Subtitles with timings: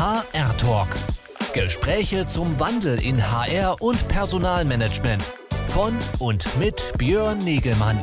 [0.00, 0.88] HR Talk.
[1.52, 5.22] Gespräche zum Wandel in HR und Personalmanagement.
[5.68, 8.02] Von und mit Björn Negelmann.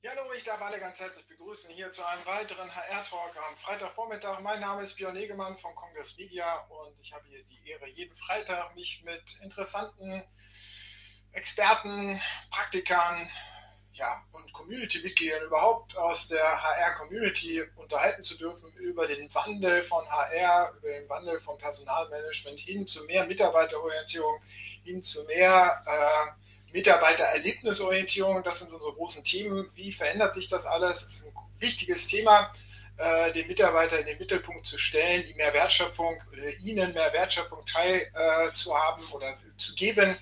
[0.00, 4.40] Ja, hallo, ich darf alle ganz herzlich begrüßen hier zu einem weiteren HR-Talk am Freitagvormittag.
[4.40, 8.14] Mein Name ist Björn Negemann von Congress Media und ich habe hier die Ehre, jeden
[8.14, 10.24] Freitag mich mit interessanten
[11.32, 12.18] Experten,
[12.50, 13.30] Praktikern,
[13.94, 20.72] ja, und Community-Mitgliedern überhaupt aus der HR-Community unterhalten zu dürfen über den Wandel von HR,
[20.78, 24.40] über den Wandel von Personalmanagement hin zu mehr Mitarbeiterorientierung,
[24.84, 28.42] hin zu mehr äh, Mitarbeitererlebnisorientierung.
[28.42, 29.70] Das sind unsere großen Themen.
[29.74, 31.02] Wie verändert sich das alles?
[31.02, 32.50] Das ist ein wichtiges Thema,
[32.96, 37.64] äh, den Mitarbeiter in den Mittelpunkt zu stellen, die mehr Wertschöpfung, äh, ihnen mehr Wertschöpfung
[37.66, 40.16] teil äh, zu haben oder zu geben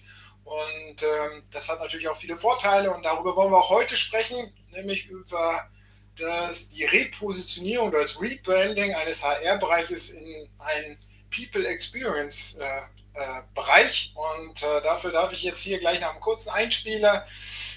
[0.51, 4.53] und ähm, das hat natürlich auch viele Vorteile und darüber wollen wir auch heute sprechen,
[4.73, 5.71] nämlich über
[6.17, 10.98] das, die Repositionierung, das Rebranding eines HR-Bereiches in einen
[11.33, 12.67] People Experience äh,
[13.15, 14.12] äh, Bereich.
[14.17, 17.25] Und äh, dafür darf ich jetzt hier gleich nach einem kurzen Einspieler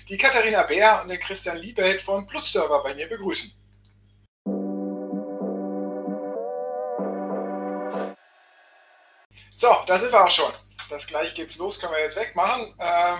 [0.09, 3.53] die Katharina Bär und den Christian Liebelt von Plus Server bei mir begrüßen.
[9.53, 10.51] So, da sind wir auch schon
[10.93, 12.73] das gleich geht's los, können wir jetzt wegmachen.
[12.77, 13.15] Äh,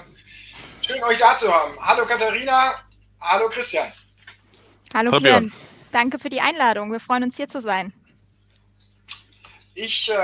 [0.85, 1.75] schön euch da zu haben.
[1.81, 2.73] Hallo Katharina,
[3.19, 3.91] hallo Christian.
[4.93, 5.51] Hallo, hallo Björn.
[5.91, 6.91] Danke für die Einladung.
[6.91, 7.91] Wir freuen uns hier zu sein.
[9.73, 10.15] Ich äh,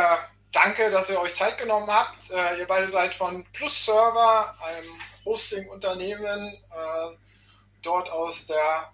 [0.51, 2.29] danke, dass ihr euch Zeit genommen habt.
[2.29, 4.85] Äh, ihr beide seid von Plus Server, einem
[5.25, 7.17] Hosting-Unternehmen, äh,
[7.81, 8.91] dort aus der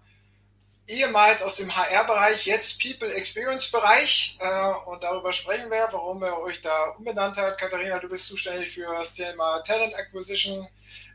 [0.87, 4.37] ehemals aus dem HR-Bereich, jetzt People Experience-Bereich.
[4.39, 7.57] Äh, und darüber sprechen wir, warum er euch da umbenannt hat.
[7.57, 10.67] Katharina, du bist zuständig für das Thema Talent Acquisition.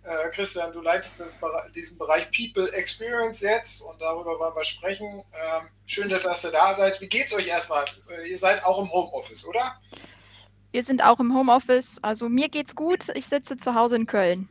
[0.02, 1.22] Äh, Christian, du leitest
[1.74, 5.22] diesen Bereich People Experience jetzt und darüber wollen wir sprechen.
[5.34, 7.00] Ähm, schön, dass ihr da seid.
[7.00, 7.84] Wie geht's euch erstmal?
[8.08, 9.78] Äh, ihr seid auch im Homeoffice, oder?
[10.72, 11.98] Wir sind auch im Homeoffice.
[12.02, 13.08] Also mir geht's gut.
[13.14, 14.48] Ich sitze zu Hause in Köln.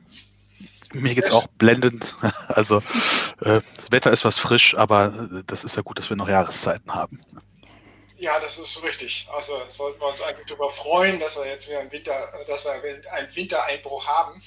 [0.94, 2.16] Mir geht's auch blendend.
[2.50, 2.80] Also
[3.42, 6.28] äh, das Wetter ist was frisch, aber äh, das ist ja gut, dass wir noch
[6.28, 7.24] Jahreszeiten haben.
[8.18, 9.30] Ja, das ist richtig.
[9.34, 12.14] Also sollten wir uns eigentlich darüber freuen, dass wir jetzt wieder einen Winter,
[12.48, 14.42] dass wir einen Wintereinbruch haben.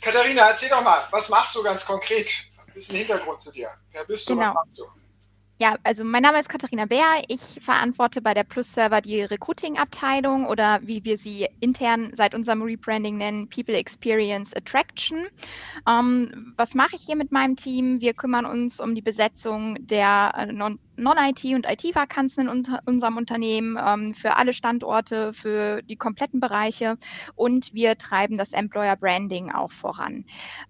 [0.00, 2.30] Katharina, erzähl doch mal, was machst du ganz konkret?
[2.58, 3.68] Ein bisschen Hintergrund zu dir.
[3.90, 4.36] Wer bist du?
[4.36, 4.50] Genau.
[4.50, 4.99] Was machst du?
[5.62, 7.22] Ja, also mein Name ist Katharina Bär.
[7.28, 12.62] Ich verantworte bei der Plus Server die Recruiting-Abteilung oder wie wir sie intern seit unserem
[12.62, 15.26] Rebranding nennen, People Experience Attraction.
[15.86, 18.00] Ähm, was mache ich hier mit meinem Team?
[18.00, 23.16] Wir kümmern uns um die Besetzung der äh, non Non-IT und IT-Vakanzen in unser, unserem
[23.16, 26.96] Unternehmen ähm, für alle Standorte, für die kompletten Bereiche
[27.34, 30.24] und wir treiben das Employer Branding auch voran.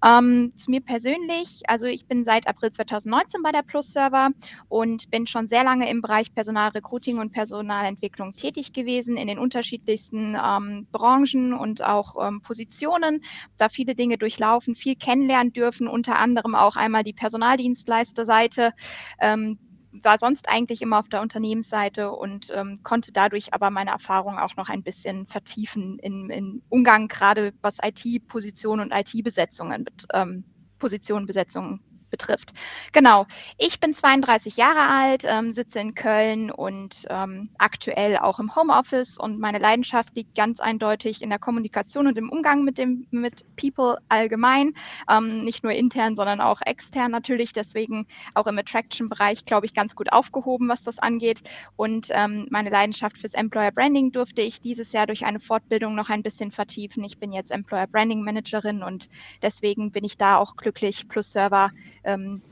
[0.04, 4.30] Ähm, zu mir persönlich, also ich bin seit April 2019 bei der Plus Server
[4.68, 10.36] und bin schon sehr lange im Bereich Personalrecruiting und Personalentwicklung tätig gewesen in den unterschiedlichsten
[10.36, 13.20] ähm, Branchen und auch ähm, Positionen,
[13.56, 18.72] da viele Dinge durchlaufen, viel kennenlernen dürfen, unter anderem auch einmal die Personaldienstleisterseite
[19.20, 19.58] ähm,
[19.92, 24.56] war sonst eigentlich immer auf der Unternehmensseite und ähm, konnte dadurch aber meine Erfahrung auch
[24.56, 30.44] noch ein bisschen vertiefen im, im Umgang, gerade was IT-Positionen und IT-Besetzungen, ähm,
[30.78, 31.80] Positionen, Besetzungen
[32.10, 32.52] betrifft.
[32.92, 33.26] Genau.
[33.58, 39.18] Ich bin 32 Jahre alt, ähm, sitze in Köln und ähm, aktuell auch im Homeoffice
[39.18, 43.44] und meine Leidenschaft liegt ganz eindeutig in der Kommunikation und im Umgang mit dem mit
[43.56, 44.72] People allgemein,
[45.08, 47.52] ähm, nicht nur intern, sondern auch extern natürlich.
[47.52, 51.42] Deswegen auch im Attraction-Bereich glaube ich ganz gut aufgehoben, was das angeht.
[51.76, 56.10] Und ähm, meine Leidenschaft fürs Employer Branding durfte ich dieses Jahr durch eine Fortbildung noch
[56.10, 57.04] ein bisschen vertiefen.
[57.04, 59.08] Ich bin jetzt Employer Branding Managerin und
[59.42, 61.70] deswegen bin ich da auch glücklich plus Server
[62.04, 62.42] ähm,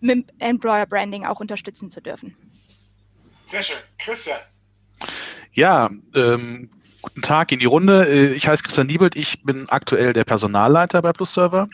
[0.00, 2.36] mit Employer Branding auch unterstützen zu dürfen.
[3.46, 3.76] Sehr schön.
[3.98, 4.38] Christian.
[5.52, 6.70] Ja, ähm,
[7.02, 8.06] guten Tag in die Runde.
[8.08, 9.16] Äh, ich heiße Christian Niebelt.
[9.16, 11.68] Ich bin aktuell der Personalleiter bei PlusServer.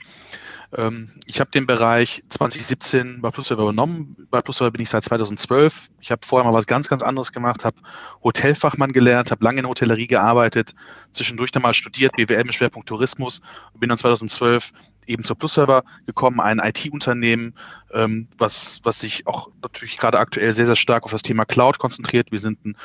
[0.77, 4.17] Ähm, ich habe den Bereich 2017 bei PlusServer übernommen.
[4.31, 5.89] Bei PlusServer bin ich seit 2012.
[6.01, 7.77] Ich habe vorher mal was ganz, ganz anderes gemacht, habe
[8.23, 10.75] Hotelfachmann gelernt, habe lange in der Hotellerie gearbeitet,
[11.13, 13.41] zwischendurch dann mal studiert, BWL mit Schwerpunkt Tourismus
[13.73, 14.73] und bin dann 2012
[15.07, 17.55] eben zur PlusServer gekommen, ein IT-Unternehmen,
[17.93, 21.79] ähm, was, was sich auch natürlich gerade aktuell sehr, sehr stark auf das Thema Cloud
[21.79, 22.31] konzentriert.
[22.31, 22.77] Wir sind ein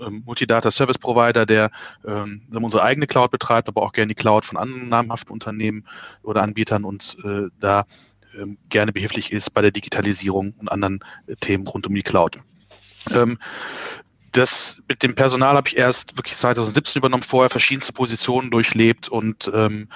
[0.00, 1.70] ähm, Multidata Service Provider, der
[2.04, 5.86] ähm, unsere eigene Cloud betreibt, aber auch gerne die Cloud von anderen namhaften Unternehmen
[6.22, 7.84] oder Anbietern und äh, da
[8.36, 12.38] ähm, gerne behilflich ist bei der Digitalisierung und anderen äh, Themen rund um die Cloud.
[13.12, 13.38] Ähm,
[14.36, 19.50] das mit dem Personal habe ich erst wirklich 2017 übernommen, vorher verschiedenste Positionen durchlebt und
[19.54, 19.88] ähm,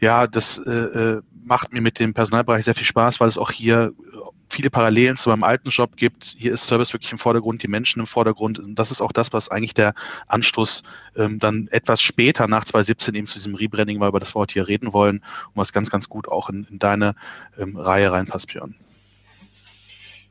[0.00, 3.50] ja, das äh, äh, macht mir mit dem Personalbereich sehr viel Spaß, weil es auch
[3.50, 3.92] hier
[4.48, 6.34] viele Parallelen zu meinem alten Job gibt.
[6.38, 8.58] Hier ist Service wirklich im Vordergrund, die Menschen im Vordergrund.
[8.58, 9.94] Und das ist auch das, was eigentlich der
[10.28, 10.82] Anstoß
[11.16, 14.54] ähm, dann etwas später nach 2017 eben zu diesem Rebranding war, über das wir heute
[14.54, 17.14] hier reden wollen und was ganz, ganz gut auch in, in deine
[17.58, 18.74] ähm, Reihe reinpasst, Björn.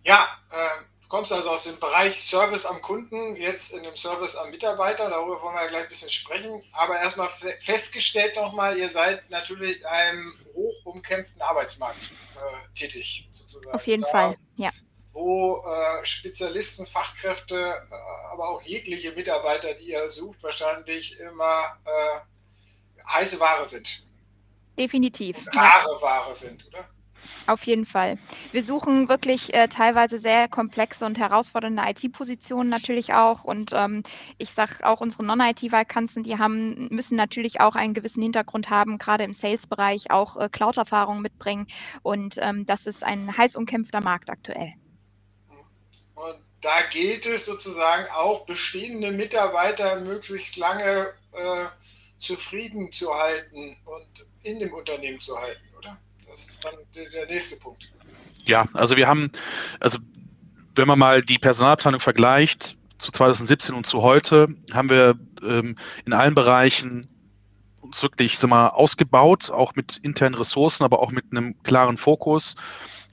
[0.03, 4.49] Ja, äh, kommst also aus dem Bereich Service am Kunden, jetzt in dem Service am
[4.49, 5.11] Mitarbeiter.
[5.11, 6.63] Darüber wollen wir ja gleich ein bisschen sprechen.
[6.71, 7.29] Aber erstmal
[7.59, 13.75] festgestellt nochmal, ihr seid natürlich in einem hoch umkämpften Arbeitsmarkt äh, tätig, sozusagen.
[13.75, 14.71] Auf jeden da, Fall, ja.
[15.11, 23.07] Wo äh, Spezialisten, Fachkräfte, äh, aber auch jegliche Mitarbeiter, die ihr sucht, wahrscheinlich immer äh,
[23.07, 24.01] heiße Ware sind.
[24.79, 25.37] Definitiv.
[25.53, 26.01] rare ja.
[26.01, 26.89] Ware sind, oder?
[27.45, 28.17] Auf jeden Fall.
[28.53, 33.43] Wir suchen wirklich äh, teilweise sehr komplexe und herausfordernde IT-Positionen natürlich auch.
[33.43, 34.03] Und ähm,
[34.37, 39.25] ich sage auch unsere Non-IT-Vakanzen, die haben, müssen natürlich auch einen gewissen Hintergrund haben, gerade
[39.25, 41.67] im Sales-Bereich auch äh, Cloud-Erfahrung mitbringen.
[42.01, 44.73] Und ähm, das ist ein heiß umkämpfter Markt aktuell.
[46.15, 51.65] Und da gilt es sozusagen auch bestehende Mitarbeiter möglichst lange äh,
[52.19, 55.72] zufrieden zu halten und in dem Unternehmen zu halten.
[56.33, 57.87] Das ist dann der nächste Punkt.
[58.45, 59.31] Ja, also wir haben,
[59.79, 59.99] also
[60.75, 65.75] wenn man mal die Personalabteilung vergleicht zu 2017 und zu heute, haben wir ähm,
[66.05, 67.07] in allen Bereichen
[67.81, 72.55] uns wirklich sag mal, ausgebaut, auch mit internen Ressourcen, aber auch mit einem klaren Fokus.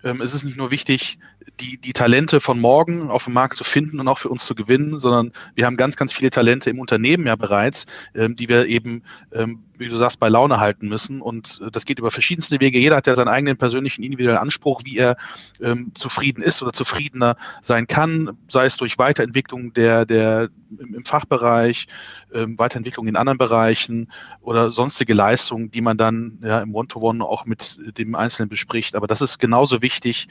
[0.02, 1.19] Ähm, es ist nicht nur wichtig,
[1.60, 4.54] die, die Talente von morgen auf dem Markt zu finden und auch für uns zu
[4.54, 8.66] gewinnen, sondern wir haben ganz, ganz viele Talente im Unternehmen ja bereits, ähm, die wir
[8.66, 9.02] eben,
[9.32, 11.20] ähm, wie du sagst, bei Laune halten müssen.
[11.22, 12.78] Und äh, das geht über verschiedenste Wege.
[12.78, 15.16] Jeder hat ja seinen eigenen persönlichen individuellen Anspruch, wie er
[15.60, 21.04] ähm, zufrieden ist oder zufriedener sein kann, sei es durch Weiterentwicklung der, der im, im
[21.04, 21.86] Fachbereich,
[22.32, 24.10] ähm, Weiterentwicklung in anderen Bereichen
[24.43, 28.94] oder sonstige Leistungen, die man dann ja im One-to-One -One auch mit dem Einzelnen bespricht.
[28.94, 30.28] Aber das ist genauso wichtig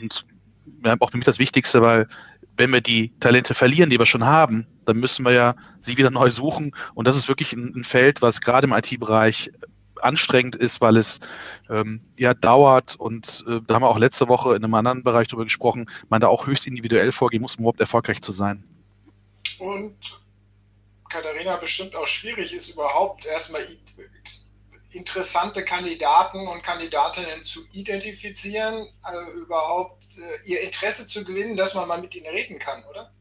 [0.00, 0.26] und
[1.00, 2.06] auch für mich das Wichtigste, weil
[2.56, 6.10] wenn wir die Talente verlieren, die wir schon haben, dann müssen wir ja sie wieder
[6.10, 6.74] neu suchen.
[6.94, 9.50] Und das ist wirklich ein, ein Feld, was gerade im IT-Bereich
[10.02, 11.20] anstrengend ist, weil es
[11.70, 15.28] ähm, ja dauert und äh, da haben wir auch letzte Woche in einem anderen Bereich
[15.28, 18.62] darüber gesprochen, man da auch höchst individuell vorgehen muss, um überhaupt erfolgreich zu sein.
[19.58, 19.96] Und
[21.08, 23.62] Katharina bestimmt auch schwierig ist überhaupt erstmal
[24.90, 31.88] interessante Kandidaten und Kandidatinnen zu identifizieren, also überhaupt äh, ihr Interesse zu gewinnen, dass man
[31.88, 33.12] mal mit ihnen reden kann, oder?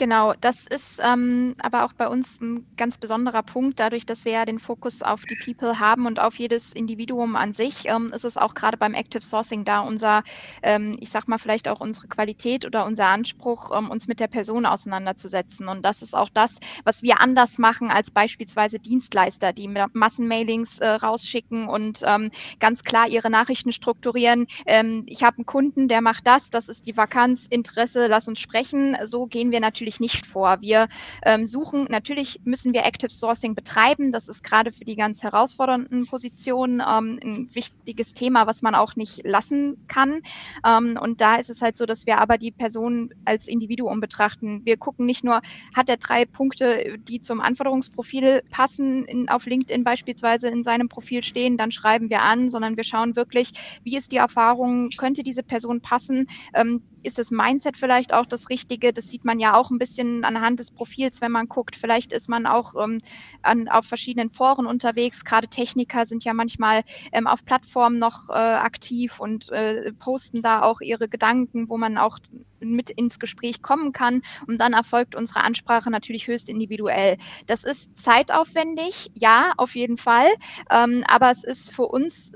[0.00, 3.78] Genau, das ist ähm, aber auch bei uns ein ganz besonderer Punkt.
[3.78, 7.52] Dadurch, dass wir ja den Fokus auf die People haben und auf jedes Individuum an
[7.52, 10.22] sich, ähm, ist es auch gerade beim Active Sourcing da unser,
[10.62, 14.28] ähm, ich sag mal, vielleicht auch unsere Qualität oder unser Anspruch, ähm, uns mit der
[14.28, 15.68] Person auseinanderzusetzen.
[15.68, 20.88] Und das ist auch das, was wir anders machen als beispielsweise Dienstleister, die Massenmailings äh,
[20.88, 24.46] rausschicken und ähm, ganz klar ihre Nachrichten strukturieren.
[24.64, 28.40] Ähm, ich habe einen Kunden, der macht das, das ist die Vakanz, Interesse, lass uns
[28.40, 28.96] sprechen.
[29.04, 30.60] So gehen wir natürlich natürlich nicht vor.
[30.60, 30.88] Wir
[31.24, 34.12] ähm, suchen, natürlich müssen wir Active Sourcing betreiben.
[34.12, 38.96] Das ist gerade für die ganz herausfordernden Positionen ähm, ein wichtiges Thema, was man auch
[38.96, 40.22] nicht lassen kann.
[40.64, 44.62] Ähm, und da ist es halt so, dass wir aber die Person als Individuum betrachten.
[44.64, 45.40] Wir gucken nicht nur,
[45.74, 51.22] hat er drei Punkte, die zum Anforderungsprofil passen, in, auf LinkedIn beispielsweise in seinem Profil
[51.22, 53.52] stehen, dann schreiben wir an, sondern wir schauen wirklich,
[53.82, 58.48] wie ist die Erfahrung, könnte diese Person passen, ähm, ist das Mindset vielleicht auch das
[58.48, 58.92] Richtige?
[58.92, 61.76] Das sieht man ja auch ein bisschen anhand des Profils, wenn man guckt.
[61.76, 62.98] Vielleicht ist man auch ähm,
[63.42, 65.24] an, auf verschiedenen Foren unterwegs.
[65.24, 70.62] Gerade Techniker sind ja manchmal ähm, auf Plattformen noch äh, aktiv und äh, posten da
[70.62, 72.18] auch ihre Gedanken, wo man auch
[72.60, 74.22] mit ins Gespräch kommen kann.
[74.46, 77.16] Und dann erfolgt unsere Ansprache natürlich höchst individuell.
[77.46, 80.28] Das ist zeitaufwendig, ja, auf jeden Fall.
[80.70, 82.32] Ähm, aber es ist für uns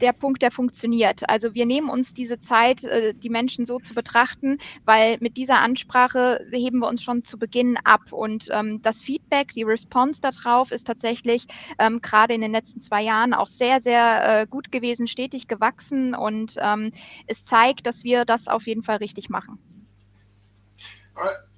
[0.00, 1.28] der Punkt, der funktioniert.
[1.28, 5.60] Also wir nehmen uns diese Zeit, äh, die Menschen so zu betrachten, weil mit dieser
[5.60, 8.12] Ansprache heben wir uns schon zu Beginn ab.
[8.12, 11.46] Und ähm, das Feedback, die Response darauf ist tatsächlich
[11.78, 16.14] ähm, gerade in den letzten zwei Jahren auch sehr, sehr äh, gut gewesen, stetig gewachsen.
[16.14, 16.92] Und ähm,
[17.26, 19.51] es zeigt, dass wir das auf jeden Fall richtig machen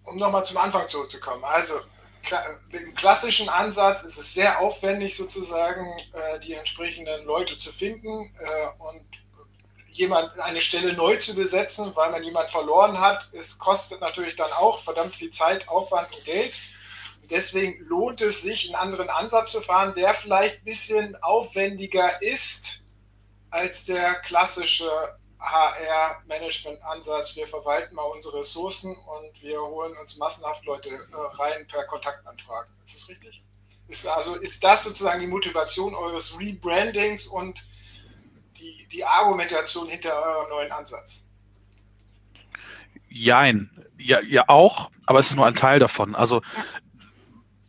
[0.04, 1.44] um nochmal zum Anfang zurückzukommen.
[1.44, 1.74] Also
[2.70, 8.08] mit dem klassischen Ansatz ist es sehr aufwendig, sozusagen äh, die entsprechenden Leute zu finden
[8.38, 9.04] äh, und
[9.88, 13.28] jemand eine Stelle neu zu besetzen, weil man jemand verloren hat.
[13.32, 16.58] Es kostet natürlich dann auch verdammt viel Zeit, Aufwand und Geld.
[17.30, 22.84] Deswegen lohnt es sich, einen anderen Ansatz zu fahren, der vielleicht ein bisschen aufwendiger ist
[23.50, 24.90] als der klassische
[25.44, 31.84] HR-Management-Ansatz, wir verwalten mal unsere Ressourcen und wir holen uns massenhaft Leute äh, rein per
[31.84, 32.72] Kontaktanfragen.
[32.86, 33.42] Ist das richtig?
[33.88, 37.66] Ist also ist das sozusagen die Motivation eures Rebrandings und
[38.56, 41.28] die, die Argumentation hinter eurem neuen Ansatz?
[43.08, 46.14] Jein, ja, ja auch, aber es ist nur ein Teil davon.
[46.14, 46.40] Also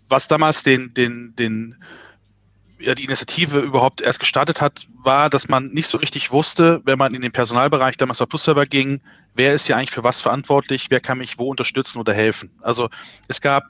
[0.07, 1.83] was damals den, den, den
[2.79, 7.13] die Initiative überhaupt erst gestartet hat, war, dass man nicht so richtig wusste, wenn man
[7.13, 9.01] in den Personalbereich damals auf Plus-Server ging,
[9.33, 12.51] wer ist hier eigentlich für was verantwortlich, wer kann mich wo unterstützen oder helfen.
[12.61, 12.89] Also
[13.27, 13.69] es gab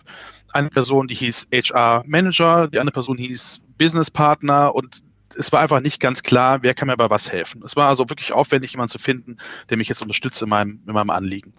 [0.54, 5.04] eine Person, die hieß HR Manager, die andere Person hieß Business Partner und
[5.38, 7.62] es war einfach nicht ganz klar, wer kann mir bei was helfen.
[7.66, 9.38] Es war also wirklich aufwendig, jemanden zu finden,
[9.70, 11.54] der mich jetzt unterstützt in meinem, in meinem Anliegen.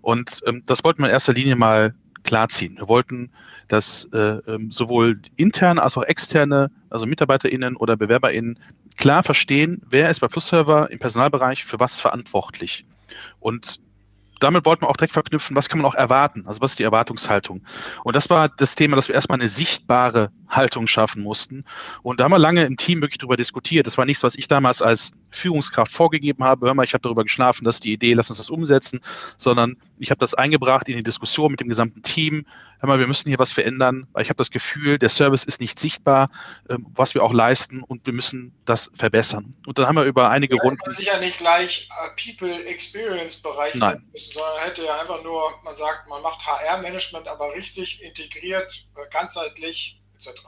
[0.00, 1.94] Und ähm, das wollten wir in erster Linie mal
[2.28, 2.76] klarziehen.
[2.76, 3.30] Wir wollten,
[3.68, 8.58] dass äh, ähm, sowohl interne als auch externe, also MitarbeiterInnen oder BewerberInnen,
[8.98, 12.84] klar verstehen, wer ist bei PlusServer im Personalbereich für was verantwortlich.
[13.40, 13.80] Und
[14.40, 16.46] damit wollten wir auch direkt verknüpfen, was kann man auch erwarten?
[16.46, 17.62] Also was ist die Erwartungshaltung?
[18.04, 21.64] Und das war das Thema, dass wir erstmal eine sichtbare Haltung schaffen mussten.
[22.02, 23.86] Und da haben wir lange im Team wirklich darüber diskutiert.
[23.86, 26.66] Das war nichts, was ich damals als Führungskraft vorgegeben habe.
[26.66, 29.00] Hör mal, ich habe darüber geschlafen, das ist die Idee, lass uns das umsetzen,
[29.36, 32.46] sondern ich habe das eingebracht in die Diskussion mit dem gesamten Team.
[32.80, 35.60] Hör mal, wir müssen hier was verändern, weil ich habe das Gefühl, der Service ist
[35.60, 36.30] nicht sichtbar,
[36.68, 39.54] ähm, was wir auch leisten und wir müssen das verbessern.
[39.66, 40.80] Und dann haben wir über einige ja, Runden.
[40.84, 44.04] Man sicher nicht gleich äh, People Experience Bereich Nein.
[44.12, 49.08] müssen, sondern hätte ja einfach nur, man sagt, man macht HR-Management, aber richtig integriert, äh,
[49.10, 50.42] ganzheitlich etc.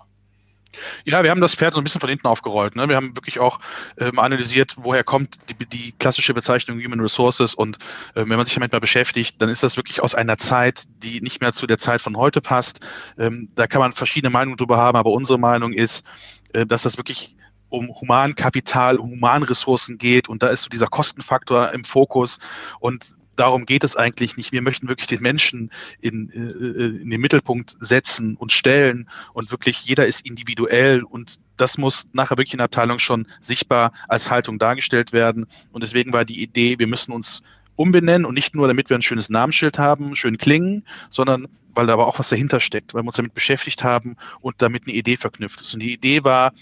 [1.04, 2.76] Ja, wir haben das Pferd so ein bisschen von hinten aufgerollt.
[2.76, 2.88] Ne?
[2.88, 3.58] Wir haben wirklich auch
[3.98, 7.54] ähm, analysiert, woher kommt die, die, klassische Bezeichnung Human Resources.
[7.54, 7.76] Und
[8.14, 11.20] äh, wenn man sich damit mal beschäftigt, dann ist das wirklich aus einer Zeit, die
[11.20, 12.80] nicht mehr zu der Zeit von heute passt.
[13.18, 16.06] Ähm, da kann man verschiedene Meinungen drüber haben, aber unsere Meinung ist,
[16.52, 17.36] äh, dass das wirklich
[17.68, 22.40] um Humankapital, um Humanressourcen geht und da ist so dieser Kostenfaktor im Fokus
[22.80, 24.52] und darum geht es eigentlich nicht.
[24.52, 25.70] Wir möchten wirklich den Menschen
[26.00, 31.78] in, äh, in den Mittelpunkt setzen und stellen und wirklich jeder ist individuell und das
[31.78, 35.47] muss nachher wirklich in der Abteilung schon sichtbar als Haltung dargestellt werden.
[35.73, 37.42] Und deswegen war die Idee, wir müssen uns
[37.76, 41.94] umbenennen und nicht nur, damit wir ein schönes Namensschild haben, schön klingen, sondern weil da
[41.94, 45.16] aber auch was dahinter steckt, weil wir uns damit beschäftigt haben und damit eine Idee
[45.16, 45.73] verknüpft ist.
[45.73, 46.52] Und die Idee war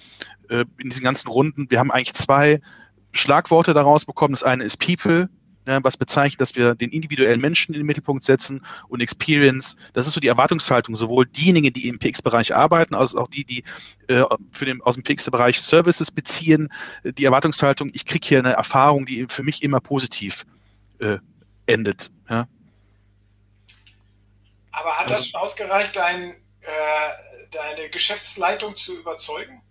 [0.48, 2.60] äh, in diesen ganzen Runden, wir haben eigentlich zwei
[3.12, 4.34] Schlagworte daraus bekommen.
[4.34, 5.28] Das eine ist People,
[5.68, 9.76] ne, was bezeichnet, dass wir den individuellen Menschen in den Mittelpunkt setzen und Experience.
[9.92, 13.62] Das ist so die Erwartungshaltung, sowohl diejenigen, die im PX-Bereich arbeiten, als auch die, die
[14.08, 16.72] äh, für den, aus dem PX-Bereich Services beziehen.
[17.04, 20.44] Die Erwartungshaltung, ich kriege hier eine Erfahrung, die für mich immer positiv
[21.00, 21.18] äh,
[21.66, 22.10] endet.
[22.28, 22.48] Ja.
[24.72, 26.68] Aber hat das also schon ausgereicht, dein, äh,
[27.50, 29.62] deine Geschäftsleitung zu überzeugen?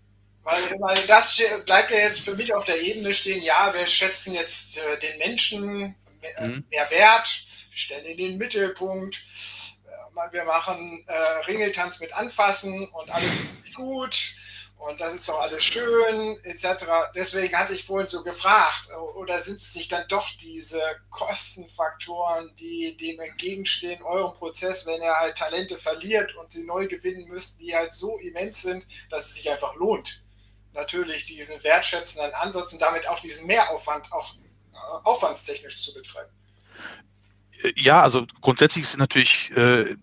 [0.47, 4.33] Weil, weil das bleibt ja jetzt für mich auf der Ebene stehen, ja, wir schätzen
[4.33, 6.63] jetzt äh, den Menschen mehr, mhm.
[6.69, 9.21] mehr, Wert, wir stellen in den Mittelpunkt,
[9.85, 11.13] äh, wir machen äh,
[11.47, 13.29] Ringeltanz mit Anfassen und alles
[13.75, 14.35] gut
[14.77, 16.85] und das ist doch alles schön, etc.
[17.13, 22.95] Deswegen hatte ich vorhin so gefragt, oder sind es nicht dann doch diese Kostenfaktoren, die
[22.95, 27.75] dem entgegenstehen, eurem Prozess, wenn ihr halt Talente verliert und sie neu gewinnen müsst, die
[27.75, 30.23] halt so immens sind, dass es sich einfach lohnt?
[30.77, 36.29] Natürlich diesen wertschätzenden Ansatz und damit auch diesen Mehraufwand auch äh, aufwandstechnisch zu betreiben.
[37.75, 39.95] Ja, also grundsätzlich sind natürlich, äh,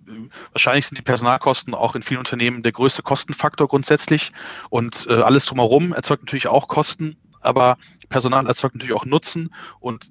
[0.52, 4.32] wahrscheinlich sind die Personalkosten auch in vielen Unternehmen der größte Kostenfaktor grundsätzlich
[4.70, 7.76] und äh, alles drumherum erzeugt natürlich auch Kosten, aber
[8.08, 10.10] Personal erzeugt natürlich auch Nutzen und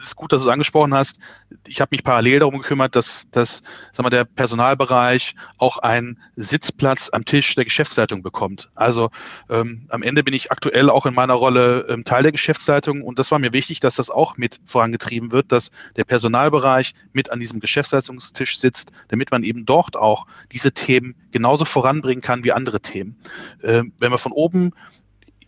[0.00, 1.18] es ist gut, dass du es angesprochen hast.
[1.66, 3.62] Ich habe mich parallel darum gekümmert, dass, dass
[3.92, 8.70] sag mal, der Personalbereich auch einen Sitzplatz am Tisch der Geschäftsleitung bekommt.
[8.74, 9.10] Also
[9.48, 13.18] ähm, am Ende bin ich aktuell auch in meiner Rolle ähm, Teil der Geschäftsleitung und
[13.18, 17.40] das war mir wichtig, dass das auch mit vorangetrieben wird, dass der Personalbereich mit an
[17.40, 22.80] diesem Geschäftsleitungstisch sitzt, damit man eben dort auch diese Themen genauso voranbringen kann wie andere
[22.80, 23.16] Themen.
[23.62, 24.72] Ähm, wenn wir von oben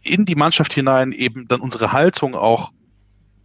[0.03, 2.73] in die Mannschaft hinein eben dann unsere Haltung auch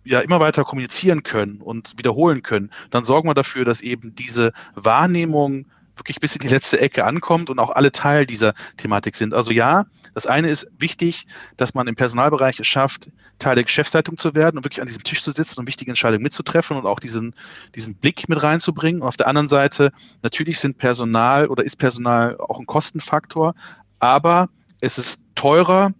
[0.07, 4.53] ja immer weiter kommunizieren können und wiederholen können, dann sorgen wir dafür, dass eben diese
[4.75, 5.65] Wahrnehmung
[5.97, 9.33] wirklich bis in die letzte Ecke ankommt und auch alle Teil dieser Thematik sind.
[9.33, 13.09] Also ja, das eine ist wichtig, dass man im Personalbereich es schafft,
[13.39, 16.23] Teil der Geschäftsleitung zu werden und wirklich an diesem Tisch zu sitzen und wichtige Entscheidungen
[16.23, 17.33] mitzutreffen und auch diesen,
[17.75, 19.01] diesen Blick mit reinzubringen.
[19.01, 19.91] Und auf der anderen Seite,
[20.23, 23.53] natürlich sind Personal oder ist Personal auch ein Kostenfaktor,
[23.99, 24.49] aber
[24.81, 25.91] es ist teurer,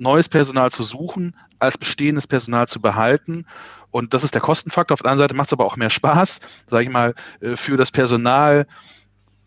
[0.00, 3.46] neues Personal zu suchen, als bestehendes Personal zu behalten.
[3.90, 4.94] Und das ist der Kostenfaktor.
[4.94, 7.76] Auf der anderen Seite macht es aber auch mehr Spaß, sage ich mal, äh, für
[7.76, 8.66] das Personal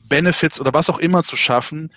[0.07, 1.89] Benefits oder was auch immer zu schaffen,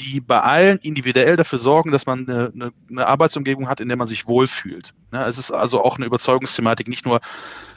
[0.00, 4.06] die bei allen individuell dafür sorgen, dass man eine, eine, Arbeitsumgebung hat, in der man
[4.06, 4.92] sich wohlfühlt.
[5.12, 7.20] Ja, es ist also auch eine Überzeugungsthematik, nicht nur,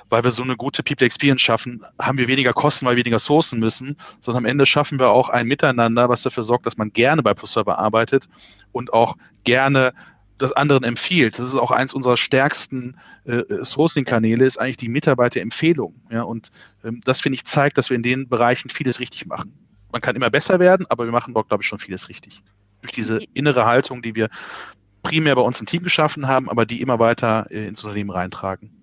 [0.10, 3.20] weil wir so eine gute People Experience schaffen, haben wir weniger Kosten, weil wir weniger
[3.20, 6.92] sourcen müssen, sondern am Ende schaffen wir auch ein Miteinander, was dafür sorgt, dass man
[6.92, 8.28] gerne bei PlusServer arbeitet
[8.72, 9.94] und auch gerne
[10.38, 11.38] das anderen empfiehlt.
[11.38, 15.96] Das ist auch eins unserer stärksten äh, Sourcing-Kanäle, ist eigentlich die Mitarbeiterempfehlung.
[16.12, 16.52] Ja, und
[16.84, 19.54] ähm, das finde ich zeigt, dass wir in den Bereichen vieles richtig machen.
[19.92, 22.42] Man kann immer besser werden, aber wir machen dort, glaube ich, schon vieles richtig.
[22.82, 24.30] Durch diese innere Haltung, die wir
[25.02, 28.77] primär bei uns im Team geschaffen haben, aber die immer weiter äh, ins Unternehmen reintragen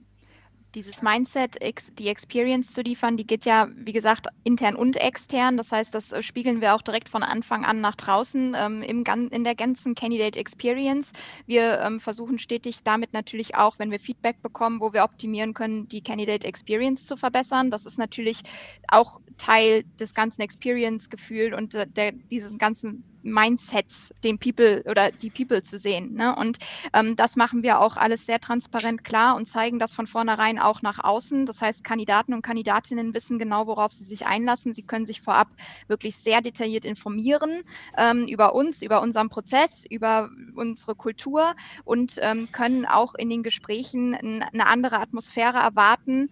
[0.74, 1.58] dieses Mindset,
[1.98, 5.56] die Experience zu liefern, die geht ja, wie gesagt, intern und extern.
[5.56, 9.04] Das heißt, das äh, spiegeln wir auch direkt von Anfang an nach draußen ähm, im,
[9.30, 11.12] in der ganzen Candidate Experience.
[11.46, 15.88] Wir ähm, versuchen stetig damit natürlich auch, wenn wir Feedback bekommen, wo wir optimieren können,
[15.88, 17.70] die Candidate Experience zu verbessern.
[17.70, 18.42] Das ist natürlich
[18.88, 25.30] auch Teil des ganzen Experience-Gefühls und äh, der, dieses ganzen Mindsets, den People oder die
[25.30, 26.14] People zu sehen.
[26.14, 26.34] Ne?
[26.36, 26.58] Und
[26.92, 30.82] ähm, das machen wir auch alles sehr transparent klar und zeigen das von vornherein auch
[30.82, 31.46] nach außen.
[31.46, 34.74] Das heißt, Kandidaten und Kandidatinnen wissen genau, worauf sie sich einlassen.
[34.74, 35.48] Sie können sich vorab
[35.88, 37.62] wirklich sehr detailliert informieren
[37.96, 41.54] ähm, über uns, über unseren Prozess, über unsere Kultur
[41.84, 46.30] und ähm, können auch in den Gesprächen eine andere Atmosphäre erwarten,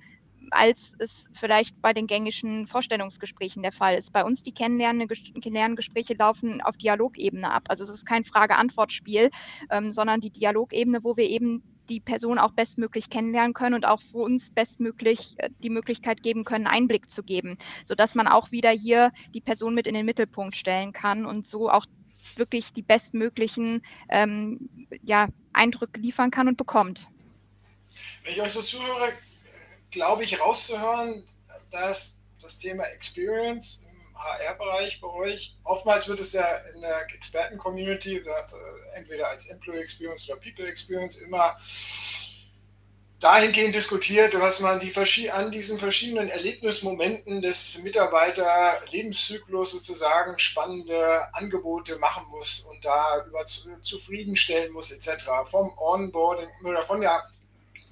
[0.52, 4.12] als es vielleicht bei den gängigen Vorstellungsgesprächen der Fall ist.
[4.12, 7.64] Bei uns die Kennenlerngespräche laufen auf Dialogebene ab.
[7.68, 9.30] Also es ist kein Frage-Antwort-Spiel,
[9.70, 14.00] ähm, sondern die Dialogebene, wo wir eben die Person auch bestmöglich kennenlernen können und auch
[14.00, 18.70] für uns bestmöglich äh, die Möglichkeit geben können, Einblick zu geben, sodass man auch wieder
[18.70, 21.86] hier die Person mit in den Mittelpunkt stellen kann und so auch
[22.36, 27.08] wirklich die bestmöglichen ähm, ja, Eindrücke liefern kann und bekommt.
[28.24, 29.12] Wenn ich euch so zuhöre,
[29.92, 31.24] glaube ich, rauszuhören,
[31.70, 36.44] dass das Thema Experience im HR-Bereich bei euch, oftmals wird es ja
[36.74, 38.24] in der Experten-Community, äh,
[38.94, 41.56] entweder als Employee Experience oder People Experience, immer
[43.20, 44.92] dahingehend diskutiert, was man die,
[45.30, 54.72] an diesen verschiedenen Erlebnismomenten des Mitarbeiter-Lebenszyklus sozusagen spannende Angebote machen muss und da über zufriedenstellen
[54.72, 55.28] muss, etc.
[55.48, 57.22] Vom Onboarding oder von der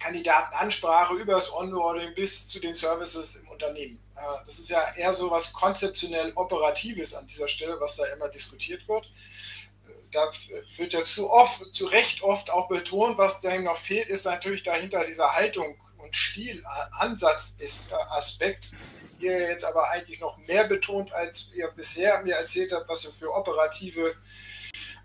[0.00, 4.02] Kandidatenansprache über das Onboarding bis zu den Services im Unternehmen.
[4.16, 8.28] Äh, das ist ja eher so was konzeptionell Operatives an dieser Stelle, was da immer
[8.28, 9.04] diskutiert wird.
[9.06, 10.30] Äh, da
[10.76, 14.62] wird ja zu oft, zu Recht oft auch betont, was da noch fehlt, ist natürlich
[14.62, 18.72] dahinter dieser Haltung und Stilansatz ist Aspekt.
[19.20, 23.12] Ihr jetzt aber eigentlich noch mehr betont, als ihr bisher mir erzählt habt, was ihr
[23.12, 24.16] für operative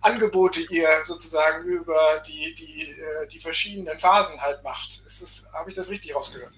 [0.06, 5.04] Angebote ihr sozusagen über die, die, äh, die verschiedenen Phasen halt macht.
[5.54, 6.54] Habe ich das richtig rausgehört?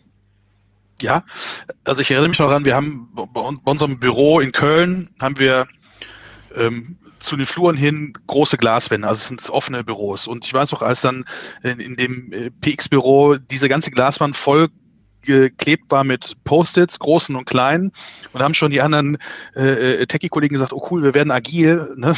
[1.02, 1.24] Ja,
[1.84, 5.68] also ich erinnere mich noch daran, wir haben bei unserem Büro in Köln haben wir
[6.56, 10.28] ähm, zu den Fluren hin große Glaswände, also es sind offene Büros.
[10.28, 11.26] Und ich weiß auch, als dann
[11.64, 14.70] in, in dem äh, PX-Büro diese ganze Glaswand voll
[15.22, 17.92] geklebt war mit Post-its, großen und kleinen.
[18.34, 19.18] Und haben schon die anderen
[19.56, 21.94] äh, äh, Techie-Kollegen gesagt, oh cool, wir werden agil.
[21.98, 22.16] Ne?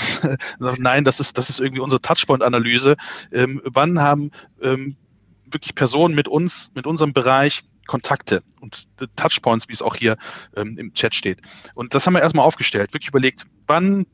[0.77, 2.95] Nein, das ist, das ist irgendwie unsere Touchpoint-Analyse.
[3.31, 4.31] Ähm, wann haben
[4.61, 4.95] ähm,
[5.45, 10.15] wirklich Personen mit uns, mit unserem Bereich Kontakte und Touchpoints, wie es auch hier
[10.55, 11.41] ähm, im Chat steht.
[11.73, 14.05] Und das haben wir erstmal aufgestellt, wirklich überlegt, wann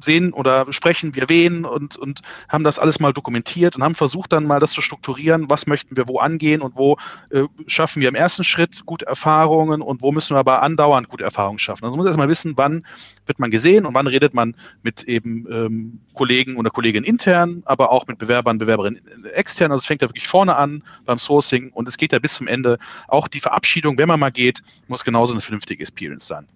[0.00, 4.32] sehen oder sprechen wir wen und, und haben das alles mal dokumentiert und haben versucht
[4.32, 6.96] dann mal das zu strukturieren, was möchten wir wo angehen und wo
[7.30, 11.24] äh, schaffen wir im ersten Schritt gute Erfahrungen und wo müssen wir aber andauernd gute
[11.24, 11.84] Erfahrungen schaffen.
[11.84, 12.84] Also man muss erstmal wissen, wann
[13.26, 17.90] wird man gesehen und wann redet man mit eben ähm, Kollegen oder Kolleginnen intern, aber
[17.92, 19.00] auch mit Bewerbern, Bewerberinnen
[19.32, 19.70] extern.
[19.70, 22.46] Also es fängt ja wirklich vorne an beim Sourcing und es geht ja bis zum
[22.46, 22.78] Ende.
[23.06, 26.46] Auch die Verabschiedung, wenn man mal geht, muss genauso eine vernünftige Experience sein.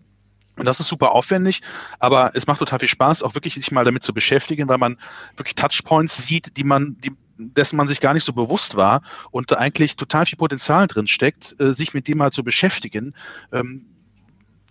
[0.57, 1.63] Und das ist super aufwendig,
[1.99, 4.99] aber es macht total viel Spaß, auch wirklich sich mal damit zu beschäftigen, weil man
[5.37, 9.51] wirklich Touchpoints sieht, die man, die, dessen man sich gar nicht so bewusst war und
[9.51, 13.15] da eigentlich total viel Potenzial drin steckt, äh, sich mit dem mal zu beschäftigen,
[13.51, 13.87] ähm,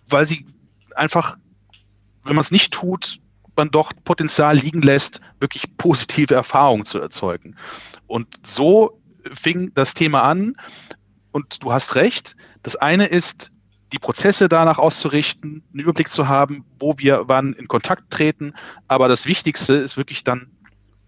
[0.08, 0.46] weil sie
[0.94, 1.36] einfach,
[2.24, 3.18] wenn man es nicht tut,
[3.56, 7.56] man doch Potenzial liegen lässt, wirklich positive Erfahrungen zu erzeugen.
[8.06, 9.00] Und so
[9.34, 10.54] fing das Thema an.
[11.32, 12.36] Und du hast recht.
[12.62, 13.52] Das eine ist,
[13.92, 18.54] die Prozesse danach auszurichten, einen Überblick zu haben, wo wir wann in Kontakt treten.
[18.88, 20.50] Aber das Wichtigste ist wirklich dann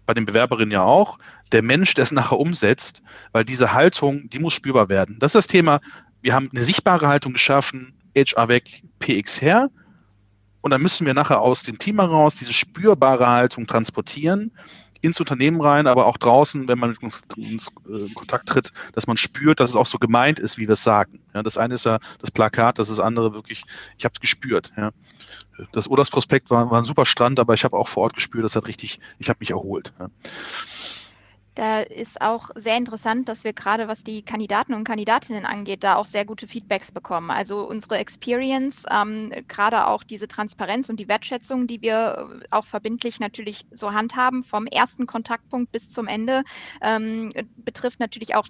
[0.05, 1.17] bei den Bewerberinnen ja auch,
[1.51, 5.17] der Mensch, der es nachher umsetzt, weil diese Haltung, die muss spürbar werden.
[5.19, 5.79] Das ist das Thema.
[6.21, 9.69] Wir haben eine sichtbare Haltung geschaffen, HR weg, PX her.
[10.61, 14.51] Und dann müssen wir nachher aus dem Team heraus diese spürbare Haltung transportieren
[15.05, 18.71] ins Unternehmen rein, aber auch draußen, wenn man mit uns, uns äh, in Kontakt tritt,
[18.93, 21.21] dass man spürt, dass es auch so gemeint ist, wie wir es sagen.
[21.33, 23.63] Ja, das eine ist ja das Plakat, das ist andere wirklich,
[23.97, 24.71] ich habe es gespürt.
[24.77, 24.91] Ja.
[25.71, 28.55] Das Oders-Prospekt war, war ein super Strand, aber ich habe auch vor Ort gespürt, das
[28.55, 29.93] hat richtig, ich habe mich erholt.
[29.99, 30.09] Ja.
[31.55, 35.95] Da ist auch sehr interessant, dass wir gerade, was die Kandidaten und Kandidatinnen angeht, da
[35.95, 37.31] auch sehr gute Feedbacks bekommen.
[37.31, 43.21] Also unsere Experience, ähm, gerade auch diese Transparenz und die Wertschätzung, die wir auch verbindlich
[43.21, 46.43] natürlich so handhaben, vom ersten Kontaktpunkt bis zum Ende,
[46.81, 48.47] ähm, betrifft natürlich auch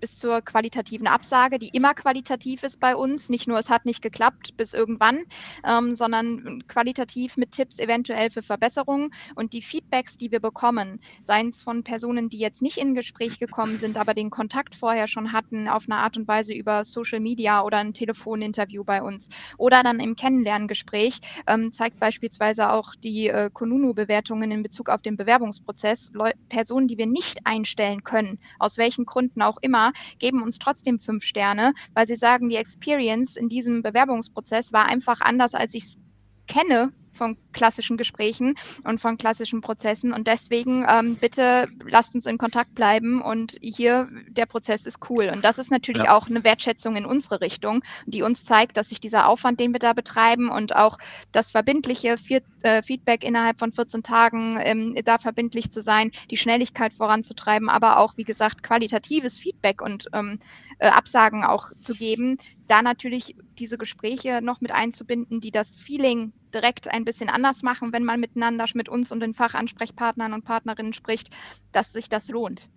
[0.00, 3.28] bis zur qualitativen Absage, die immer qualitativ ist bei uns.
[3.28, 5.24] Nicht nur, es hat nicht geklappt bis irgendwann,
[5.64, 9.10] ähm, sondern qualitativ mit Tipps eventuell für Verbesserungen.
[9.34, 13.38] Und die Feedbacks, die wir bekommen, seien es von Personen, die jetzt nicht in Gespräch
[13.38, 17.20] gekommen sind, aber den Kontakt vorher schon hatten, auf eine Art und Weise über Social
[17.20, 23.28] Media oder ein Telefoninterview bei uns oder dann im Kennenlerngespräch, ähm, zeigt beispielsweise auch die
[23.28, 26.10] äh, Konunu-Bewertungen in Bezug auf den Bewerbungsprozess.
[26.14, 30.98] Leu Personen, die wir nicht einstellen können, aus welchen Gründen auch immer, geben uns trotzdem
[30.98, 35.84] fünf Sterne, weil sie sagen, die Experience in diesem Bewerbungsprozess war einfach anders, als ich
[35.84, 35.98] es
[36.46, 40.12] kenne von klassischen Gesprächen und von klassischen Prozessen.
[40.12, 43.20] Und deswegen ähm, bitte lasst uns in Kontakt bleiben.
[43.20, 45.30] Und hier, der Prozess ist cool.
[45.32, 46.16] Und das ist natürlich ja.
[46.16, 49.78] auch eine Wertschätzung in unsere Richtung, die uns zeigt, dass sich dieser Aufwand, den wir
[49.78, 50.98] da betreiben und auch
[51.32, 52.16] das verbindliche
[52.62, 57.98] äh, Feedback innerhalb von 14 Tagen, ähm, da verbindlich zu sein, die Schnelligkeit voranzutreiben, aber
[57.98, 60.38] auch, wie gesagt, qualitatives Feedback und ähm,
[60.78, 66.32] äh, Absagen auch zu geben, da natürlich diese Gespräche noch mit einzubinden, die das Feeling
[66.54, 70.92] direkt ein bisschen anders machen, wenn man miteinander mit uns und den Fachansprechpartnern und Partnerinnen
[70.92, 71.30] spricht,
[71.72, 72.68] dass sich das lohnt.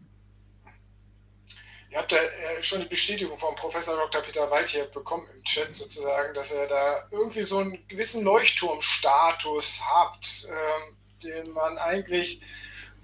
[1.93, 4.23] Ihr habt ja äh, schon die Bestätigung vom Professor Dr.
[4.23, 9.79] Peter Wald hier bekommen im Chat sozusagen, dass er da irgendwie so einen gewissen Leuchtturmstatus
[9.85, 12.41] habt, ähm, den man eigentlich,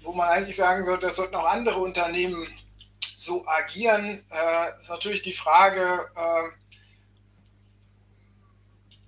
[0.00, 2.48] wo man eigentlich sagen sollte, das sollten auch andere Unternehmen
[3.16, 4.24] so agieren.
[4.28, 6.69] Äh, ist natürlich die Frage, äh,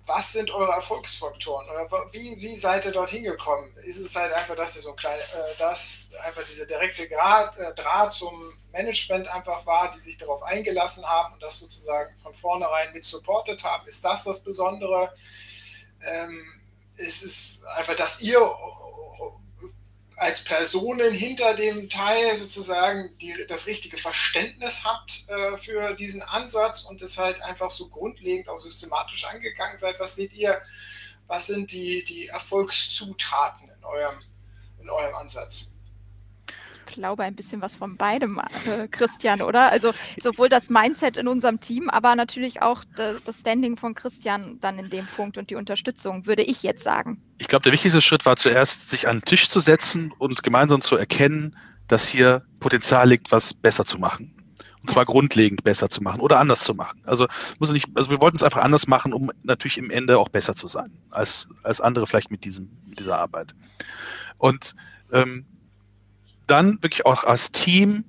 [0.05, 1.67] was sind eure Erfolgsfaktoren?
[1.69, 3.73] Oder wie, wie seid ihr dorthin gekommen?
[3.83, 7.57] Ist es halt einfach, dass ihr so ein kleiner, äh, dass einfach diese direkte Grad,
[7.57, 12.33] äh, Draht zum Management einfach war, die sich darauf eingelassen haben und das sozusagen von
[12.33, 13.87] vornherein mit supportet haben?
[13.87, 15.13] Ist das das Besondere?
[16.01, 16.61] Ähm,
[16.97, 18.41] ist es einfach, dass ihr
[20.15, 26.83] als Personen hinter dem Teil sozusagen die, das richtige Verständnis habt äh, für diesen Ansatz
[26.83, 29.99] und es halt einfach so grundlegend auch systematisch angegangen seid.
[29.99, 30.61] Was seht ihr,
[31.27, 34.23] was sind die, die Erfolgszutaten in eurem,
[34.79, 35.72] in eurem Ansatz?
[36.93, 39.71] Glaube, ein bisschen was von beidem, äh, Christian, oder?
[39.71, 44.79] Also sowohl das Mindset in unserem Team, aber natürlich auch das Standing von Christian dann
[44.79, 47.21] in dem Punkt und die Unterstützung, würde ich jetzt sagen.
[47.37, 50.81] Ich glaube, der wichtigste Schritt war zuerst, sich an den Tisch zu setzen und gemeinsam
[50.81, 51.55] zu erkennen,
[51.87, 54.33] dass hier Potenzial liegt, was besser zu machen.
[54.81, 57.01] Und zwar grundlegend besser zu machen oder anders zu machen.
[57.05, 57.27] Also
[57.57, 60.55] muss nicht, also wir wollten es einfach anders machen, um natürlich im Ende auch besser
[60.55, 63.55] zu sein als, als andere vielleicht mit diesem, mit dieser Arbeit.
[64.37, 64.75] Und
[65.13, 65.45] ähm,
[66.47, 68.03] dann wirklich auch als Team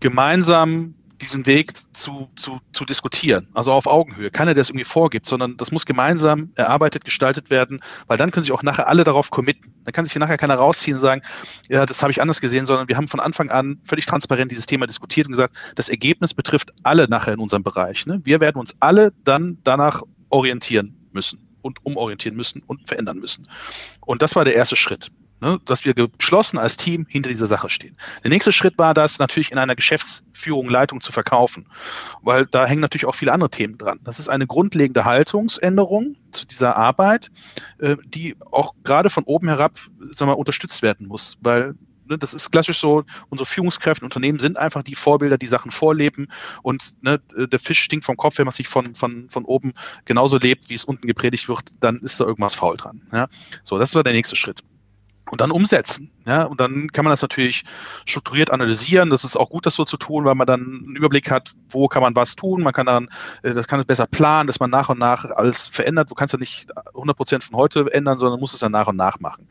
[0.00, 4.30] gemeinsam diesen Weg zu, zu, zu diskutieren, also auf Augenhöhe.
[4.30, 8.44] Keiner, der es irgendwie vorgibt, sondern das muss gemeinsam erarbeitet, gestaltet werden, weil dann können
[8.44, 9.74] sich auch nachher alle darauf committen.
[9.84, 11.22] Dann kann sich nachher keiner rausziehen und sagen,
[11.68, 14.66] ja, das habe ich anders gesehen, sondern wir haben von Anfang an völlig transparent dieses
[14.66, 18.06] Thema diskutiert und gesagt, das Ergebnis betrifft alle nachher in unserem Bereich.
[18.06, 18.20] Ne?
[18.24, 23.48] Wir werden uns alle dann danach orientieren müssen und umorientieren müssen und verändern müssen.
[24.00, 25.10] Und das war der erste Schritt
[25.44, 27.96] ne, dass wir geschlossen als Team hinter dieser Sache stehen.
[28.24, 31.66] Der nächste Schritt war das natürlich in einer Geschäftsführung, Leitung zu verkaufen,
[32.22, 34.00] weil da hängen natürlich auch viele andere Themen dran.
[34.04, 37.30] Das ist eine grundlegende Haltungsänderung zu dieser Arbeit,
[37.78, 39.78] äh, die auch gerade von oben herab
[40.10, 41.74] sagen wir, unterstützt werden muss, weil
[42.06, 46.28] ne, das ist klassisch so, unsere Führungskräfte, Unternehmen sind einfach die Vorbilder, die Sachen vorleben
[46.62, 49.74] und ne, der Fisch stinkt vom Kopf, wenn man sich von, von, von oben
[50.06, 53.02] genauso lebt, wie es unten gepredigt wird, dann ist da irgendwas faul dran.
[53.12, 53.28] Ja?
[53.62, 54.62] So, das war der nächste Schritt
[55.30, 56.10] und dann umsetzen.
[56.26, 57.64] Ja, und dann kann man das natürlich
[58.06, 59.10] strukturiert analysieren.
[59.10, 61.86] Das ist auch gut, das so zu tun, weil man dann einen Überblick hat, wo
[61.86, 62.62] kann man was tun.
[62.62, 63.08] Man kann dann,
[63.42, 66.10] äh, das kann besser planen, dass man nach und nach alles verändert.
[66.10, 68.96] Du kannst ja nicht 100 Prozent von heute ändern, sondern musst es dann nach und
[68.96, 69.46] nach machen.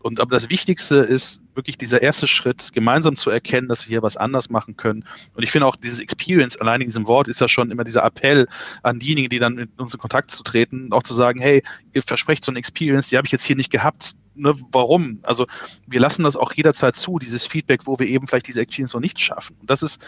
[0.00, 4.02] Und aber das Wichtigste ist wirklich dieser erste Schritt, gemeinsam zu erkennen, dass wir hier
[4.02, 5.04] was anders machen können.
[5.34, 8.02] Und ich finde auch dieses Experience, allein in diesem Wort ist ja schon immer dieser
[8.02, 8.46] Appell
[8.82, 11.62] an diejenigen, die dann mit uns in Kontakt zu treten, auch zu sagen, hey,
[11.94, 15.20] ihr versprecht so eine Experience, die habe ich jetzt hier nicht gehabt ne, warum?
[15.22, 15.46] Also
[15.86, 19.00] wir lassen das auch jederzeit zu, dieses Feedback, wo wir eben vielleicht diese Experience noch
[19.00, 19.56] nicht schaffen.
[19.60, 20.00] Und das ist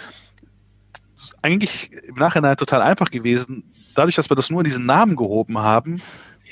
[1.42, 3.64] eigentlich im Nachhinein total einfach gewesen.
[3.94, 6.02] Dadurch, dass wir das nur in diesen Namen gehoben haben,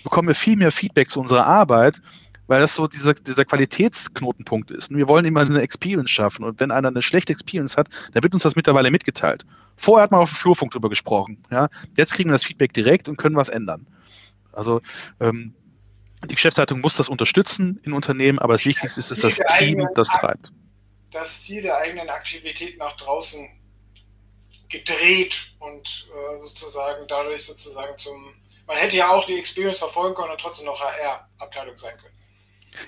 [0.02, 2.00] bekommen wir viel mehr Feedback zu unserer Arbeit,
[2.46, 4.90] weil das so dieser, dieser Qualitätsknotenpunkt ist.
[4.90, 6.44] Und wir wollen immer eine Experience schaffen.
[6.44, 9.44] Und wenn einer eine schlechte Experience hat, dann wird uns das mittlerweile mitgeteilt.
[9.76, 11.42] Vorher hat man auf dem Flurfunk drüber gesprochen.
[11.50, 11.68] Ja?
[11.96, 13.86] Jetzt kriegen wir das Feedback direkt und können was ändern.
[14.52, 14.80] Also
[15.20, 15.54] ähm,
[16.26, 20.08] Die Geschäftsleitung muss das unterstützen in Unternehmen, aber das Wichtigste ist, dass das Team das
[20.08, 20.52] treibt.
[21.10, 23.48] Das Ziel der eigenen Aktivität nach draußen
[24.68, 28.34] gedreht und äh, sozusagen dadurch sozusagen zum.
[28.66, 32.13] Man hätte ja auch die Experience verfolgen können und trotzdem noch HR-Abteilung sein können.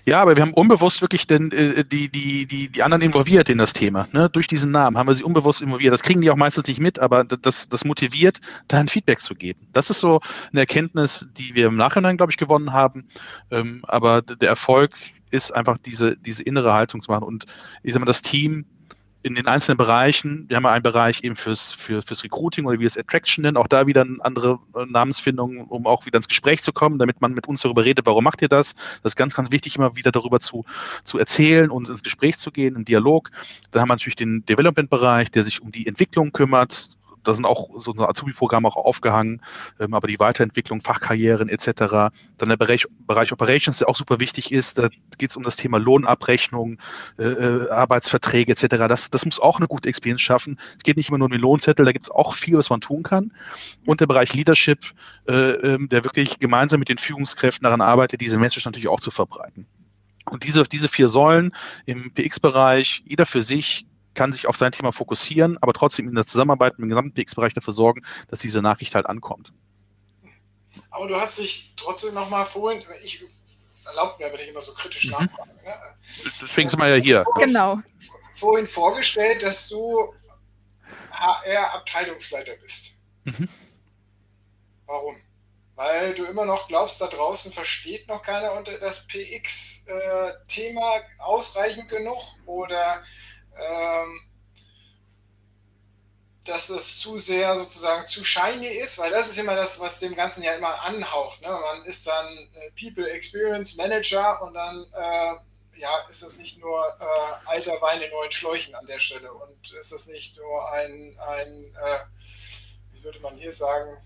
[0.04, 3.58] Ja, aber wir haben unbewusst wirklich den, äh, die, die, die, die anderen involviert in
[3.58, 4.08] das Thema.
[4.12, 4.28] Ne?
[4.30, 5.92] Durch diesen Namen haben wir sie unbewusst involviert.
[5.92, 9.34] Das kriegen die auch meistens nicht mit, aber das, das motiviert, da ein Feedback zu
[9.34, 9.60] geben.
[9.72, 10.20] Das ist so
[10.52, 13.06] eine Erkenntnis, die wir im Nachhinein, glaube ich, gewonnen haben.
[13.50, 14.92] Ähm, aber der Erfolg
[15.30, 17.24] ist einfach diese, diese innere Haltung zu machen.
[17.24, 17.46] Und
[17.82, 18.64] ich sage mal, das Team
[19.22, 22.78] in den einzelnen Bereichen, wir haben ja einen Bereich eben fürs, für, fürs Recruiting oder
[22.78, 26.28] wie es Attraction nennen, auch da wieder eine andere äh, Namensfindung, um auch wieder ins
[26.28, 28.74] Gespräch zu kommen, damit man mit uns darüber redet, warum macht ihr das?
[29.02, 30.64] Das ist ganz, ganz wichtig, immer wieder darüber zu,
[31.04, 33.30] zu erzählen und ins Gespräch zu gehen, im Dialog.
[33.72, 36.95] Dann haben wir natürlich den Development-Bereich, der sich um die Entwicklung kümmert,
[37.26, 39.40] da sind auch so ein Azubi-Programm auch aufgehangen,
[39.80, 42.12] ähm, aber die Weiterentwicklung, Fachkarrieren etc.
[42.38, 45.56] Dann der Bereich, Bereich Operations, der auch super wichtig ist, da geht es um das
[45.56, 46.78] Thema Lohnabrechnung,
[47.18, 48.86] äh, äh Arbeitsverträge etc.
[48.88, 50.58] Das, das muss auch eine gute Experience schaffen.
[50.76, 52.80] Es geht nicht immer nur um den Lohnzettel, da gibt es auch viel, was man
[52.80, 53.32] tun kann.
[53.86, 54.78] Und der Bereich Leadership,
[55.28, 59.10] äh, ähm, der wirklich gemeinsam mit den Führungskräften daran arbeitet, diese Message natürlich auch zu
[59.10, 59.66] verbreiten.
[60.28, 61.52] Und diese, diese vier Säulen
[61.84, 63.85] im PX-Bereich, jeder für sich,
[64.16, 67.52] kann sich auf sein Thema fokussieren, aber trotzdem in der Zusammenarbeit mit dem gesamten PX-Bereich
[67.52, 69.52] dafür sorgen, dass diese Nachricht halt ankommt.
[70.90, 73.22] Aber du hast dich trotzdem nochmal vorhin, ich
[73.86, 75.12] erlaubt mir, wenn ich immer so kritisch mhm.
[75.12, 75.54] nachfrage.
[75.62, 75.74] Ne?
[76.42, 77.24] Deswegen sind wir ja hier.
[77.38, 77.78] Genau.
[78.34, 80.12] Vorhin vorgestellt, dass du
[81.12, 82.96] HR-Abteilungsleiter bist.
[83.24, 83.48] Mhm.
[84.86, 85.16] Warum?
[85.74, 92.18] Weil du immer noch glaubst, da draußen versteht noch keiner das PX-Thema äh, ausreichend genug
[92.46, 93.02] oder
[93.58, 94.20] ähm,
[96.46, 100.14] dass es zu sehr sozusagen zu shiny ist, weil das ist immer das, was dem
[100.14, 101.42] Ganzen ja immer anhaucht.
[101.42, 101.48] Ne?
[101.48, 105.34] Man ist dann äh, People Experience Manager und dann äh,
[105.78, 109.72] ja, ist das nicht nur äh, alter Wein in neuen Schläuchen an der Stelle und
[109.72, 111.98] ist das nicht nur ein, ein äh,
[112.92, 113.96] wie würde man hier sagen,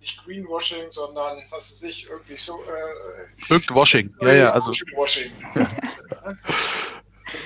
[0.00, 2.60] nicht Greenwashing, sondern was weiß ich, irgendwie so.
[2.64, 4.70] Äh, Washing, ja, ja, also.
[4.96, 5.30] Washing.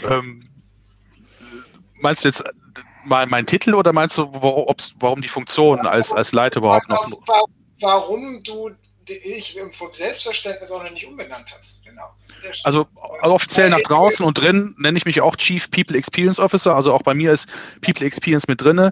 [0.09, 0.56] ähm,
[2.01, 2.45] meinst du jetzt
[3.05, 7.09] mein, mein Titel oder meinst du, warum die Funktion als, als Leiter überhaupt noch?
[7.81, 8.71] Warum du
[9.09, 12.11] dich vom Selbstverständnis auch noch nicht umbenannt hast, genau.
[12.65, 12.87] Also,
[13.21, 16.93] also offiziell nach draußen und drin nenne ich mich auch Chief People Experience Officer, also
[16.93, 17.49] auch bei mir ist
[17.81, 18.91] People Experience mit drin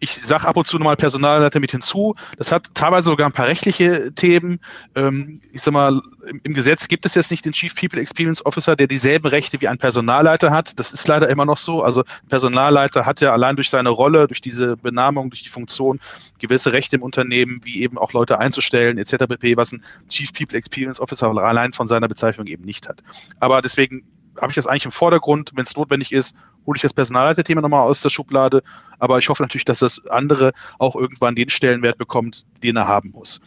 [0.00, 2.14] ich sage ab und zu nochmal Personalleiter mit hinzu.
[2.36, 4.60] Das hat teilweise sogar ein paar rechtliche Themen.
[4.94, 6.00] Ähm, ich sag mal,
[6.42, 9.68] im, Gesetz gibt es jetzt nicht den Chief People Experience Officer, der dieselben Rechte wie
[9.68, 10.78] ein Personalleiter hat.
[10.78, 11.82] Das ist leider immer noch so.
[11.82, 16.00] Also Personalleiter hat ja allein durch seine Rolle, durch diese Benamung, durch die Funktion
[16.38, 19.26] gewisse Rechte im Unternehmen, wie eben auch Leute einzustellen etc.
[19.28, 23.02] pp., was ein Chief People Experience Officer allein von seiner Bezeichnung eben nicht hat.
[23.40, 24.04] Aber deswegen
[24.40, 25.52] habe ich das eigentlich im Vordergrund.
[25.54, 28.62] Wenn es notwendig ist, hole ich das Personalleiter-Thema nochmal aus der Schublade.
[28.98, 33.10] Aber ich hoffe natürlich, dass das andere auch irgendwann den Stellenwert bekommt, den er haben
[33.10, 33.40] muss.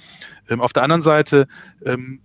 [0.50, 1.48] Ähm, auf der anderen Seite
[1.86, 2.22] ähm,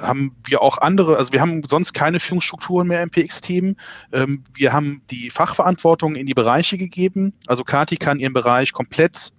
[0.00, 3.76] haben wir auch andere, also wir haben sonst keine Führungsstrukturen mehr im PX-Team.
[4.12, 7.32] Ähm, wir haben die Fachverantwortung in die Bereiche gegeben.
[7.46, 9.32] Also Kati kann ihren Bereich komplett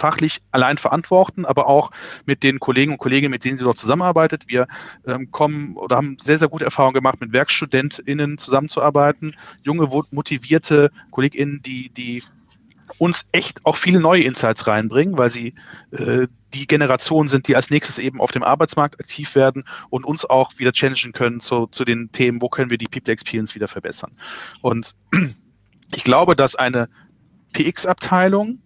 [0.00, 1.90] fachlich allein verantworten, aber auch
[2.24, 4.44] mit den Kollegen und Kolleginnen, mit denen sie dort zusammenarbeitet.
[4.48, 4.66] Wir
[5.06, 11.60] ähm, kommen oder haben sehr, sehr gute Erfahrungen gemacht, mit WerkstudentInnen zusammenzuarbeiten, junge, motivierte KollegInnen,
[11.62, 12.22] die, die
[12.98, 15.54] uns echt auch viele neue Insights reinbringen, weil sie
[15.92, 20.24] äh, die Generation sind, die als nächstes eben auf dem Arbeitsmarkt aktiv werden und uns
[20.24, 23.68] auch wieder challengen können zu, zu den Themen, wo können wir die People Experience wieder
[23.68, 24.12] verbessern.
[24.62, 24.94] Und
[25.94, 26.88] ich glaube, dass eine
[27.52, 28.60] PX-Abteilung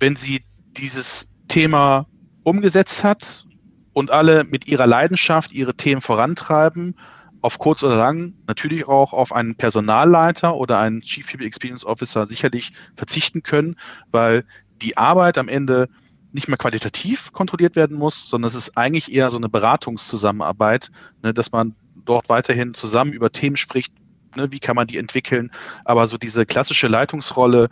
[0.00, 0.44] wenn sie
[0.76, 2.06] dieses Thema
[2.42, 3.46] umgesetzt hat
[3.92, 6.96] und alle mit ihrer Leidenschaft ihre Themen vorantreiben,
[7.42, 12.26] auf kurz oder lang natürlich auch auf einen Personalleiter oder einen Chief People Experience Officer
[12.26, 13.76] sicherlich verzichten können,
[14.10, 14.44] weil
[14.82, 15.88] die Arbeit am Ende
[16.32, 20.90] nicht mehr qualitativ kontrolliert werden muss, sondern es ist eigentlich eher so eine Beratungszusammenarbeit,
[21.22, 23.92] ne, dass man dort weiterhin zusammen über Themen spricht,
[24.36, 25.50] ne, wie kann man die entwickeln,
[25.84, 27.68] aber so diese klassische Leitungsrolle,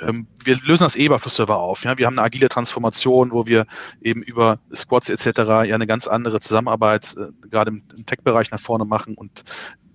[0.00, 1.84] wir lösen das eh bei Flussserver auf.
[1.84, 1.98] Ja?
[1.98, 3.66] Wir haben eine agile Transformation, wo wir
[4.00, 5.38] eben über Squads etc.
[5.38, 9.44] ja eine ganz andere Zusammenarbeit äh, gerade im, im Tech-Bereich nach vorne machen und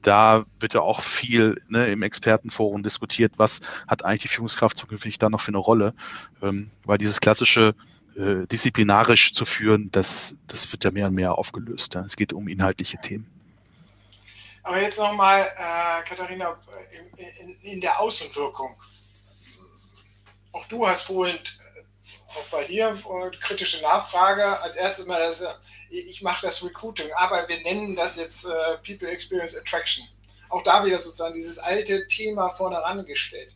[0.02, 5.18] da wird ja auch viel ne, im Expertenforum diskutiert, was hat eigentlich die Führungskraft zukünftig
[5.18, 5.94] da noch für eine Rolle,
[6.42, 7.74] ähm, weil dieses klassische
[8.16, 11.94] äh, disziplinarisch zu führen, das, das wird ja mehr und mehr aufgelöst.
[11.96, 12.02] Ja.
[12.02, 13.26] Es geht um inhaltliche Themen.
[14.64, 16.58] Aber jetzt nochmal, äh, Katharina,
[17.18, 18.76] in, in, in der Außenwirkung
[20.54, 21.38] auch du hast vorhin
[22.30, 24.60] auch bei dir, äh, kritische Nachfrage.
[24.62, 25.44] Als erstes mal, das,
[25.90, 30.08] ich mache das Recruiting, aber wir nennen das jetzt äh, People Experience Attraction.
[30.50, 33.56] Auch da wieder sozusagen dieses alte Thema vorne herangestellt.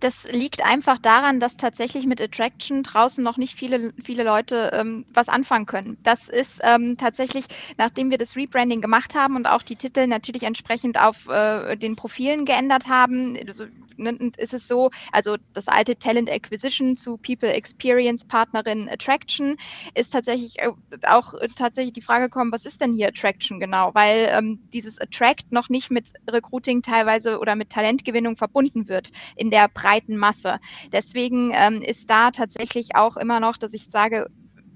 [0.00, 5.04] Das liegt einfach daran, dass tatsächlich mit Attraction draußen noch nicht viele, viele Leute ähm,
[5.12, 5.98] was anfangen können.
[6.04, 7.46] Das ist ähm, tatsächlich,
[7.78, 11.96] nachdem wir das Rebranding gemacht haben und auch die Titel natürlich entsprechend auf äh, den
[11.96, 13.64] Profilen geändert haben, also,
[13.96, 19.56] ne, ist es so, also das alte Talent Acquisition zu People Experience Partnerin Attraction
[19.94, 20.70] ist tatsächlich äh,
[21.08, 23.90] auch äh, tatsächlich die Frage gekommen, was ist denn hier Attraction genau?
[23.94, 29.50] Weil ähm, dieses Attract noch nicht mit Recruiting teilweise oder mit Talentgewinnung verbunden wird in
[29.50, 30.58] der Preis breiten Masse.
[30.92, 34.28] Deswegen ähm, ist da tatsächlich auch immer noch, dass ich sage,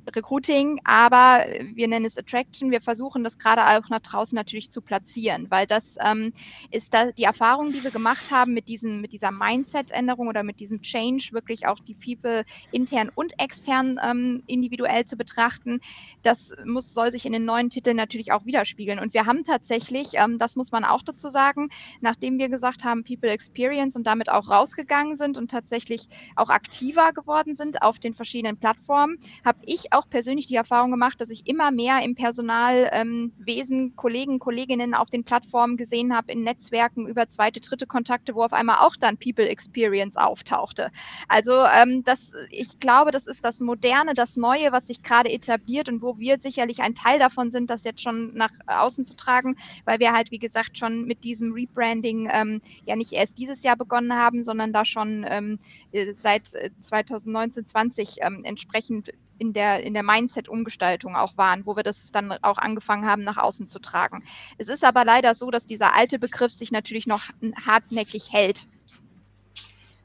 [0.07, 2.71] Recruiting, aber wir nennen es Attraction.
[2.71, 6.33] Wir versuchen das gerade auch nach draußen natürlich zu platzieren, weil das ähm,
[6.71, 10.61] ist da die Erfahrung, die wir gemacht haben mit, diesem, mit dieser Mindset-Änderung oder mit
[10.61, 15.81] diesem Change, wirklich auch die People intern und extern ähm, individuell zu betrachten.
[16.23, 18.99] Das muss, soll sich in den neuen Titeln natürlich auch widerspiegeln.
[18.99, 21.69] Und wir haben tatsächlich, ähm, das muss man auch dazu sagen,
[22.01, 27.13] nachdem wir gesagt haben, People Experience und damit auch rausgegangen sind und tatsächlich auch aktiver
[27.13, 31.47] geworden sind auf den verschiedenen Plattformen, habe ich auch persönlich die Erfahrung gemacht, dass ich
[31.47, 37.29] immer mehr im Personalwesen ähm, Kollegen, Kolleginnen auf den Plattformen gesehen habe, in Netzwerken über
[37.29, 40.91] zweite, dritte Kontakte, wo auf einmal auch dann People Experience auftauchte.
[41.29, 45.89] Also ähm, das, ich glaube, das ist das Moderne, das Neue, was sich gerade etabliert
[45.89, 49.57] und wo wir sicherlich ein Teil davon sind, das jetzt schon nach außen zu tragen,
[49.85, 53.77] weil wir halt, wie gesagt, schon mit diesem Rebranding ähm, ja nicht erst dieses Jahr
[53.77, 55.59] begonnen haben, sondern da schon ähm,
[55.93, 61.75] äh, seit 2019, äh, 20 ähm, entsprechend in der, in der Mindset-Umgestaltung auch waren, wo
[61.75, 64.25] wir das dann auch angefangen haben, nach außen zu tragen.
[64.57, 67.25] Es ist aber leider so, dass dieser alte Begriff sich natürlich noch
[67.67, 68.69] hartnäckig hält.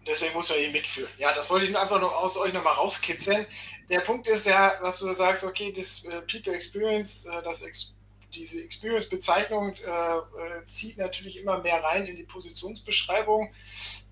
[0.08, 1.12] Deswegen muss man ihn mitführen.
[1.20, 3.46] Ja, das wollte ich einfach noch aus euch nochmal rauskitzeln.
[3.92, 7.94] Der Punkt ist ja, was du sagst, okay, das äh, People Experience, äh, das Ex
[8.34, 13.50] diese Experience-Bezeichnung äh, äh, zieht natürlich immer mehr rein in die Positionsbeschreibung.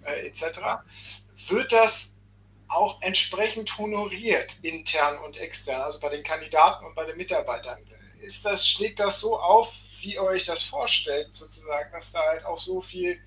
[0.03, 0.61] äh, etc.
[1.47, 2.17] Wird das
[2.69, 7.77] auch entsprechend honoriert, intern und extern, also bei den Kandidaten und bei den Mitarbeitern?
[8.23, 12.45] Ist das, schlägt das so auf, wie ihr euch das vorstellt, sozusagen, dass da halt
[12.45, 13.19] auch so viel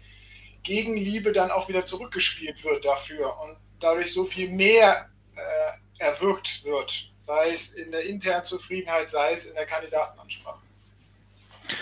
[0.63, 7.13] Gegenliebe dann auch wieder zurückgespielt wird dafür und dadurch so viel mehr äh, erwirkt wird,
[7.19, 10.61] sei es in der internen Zufriedenheit, sei es in der Kandidatenansprache.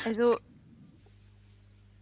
[0.05, 0.37] Also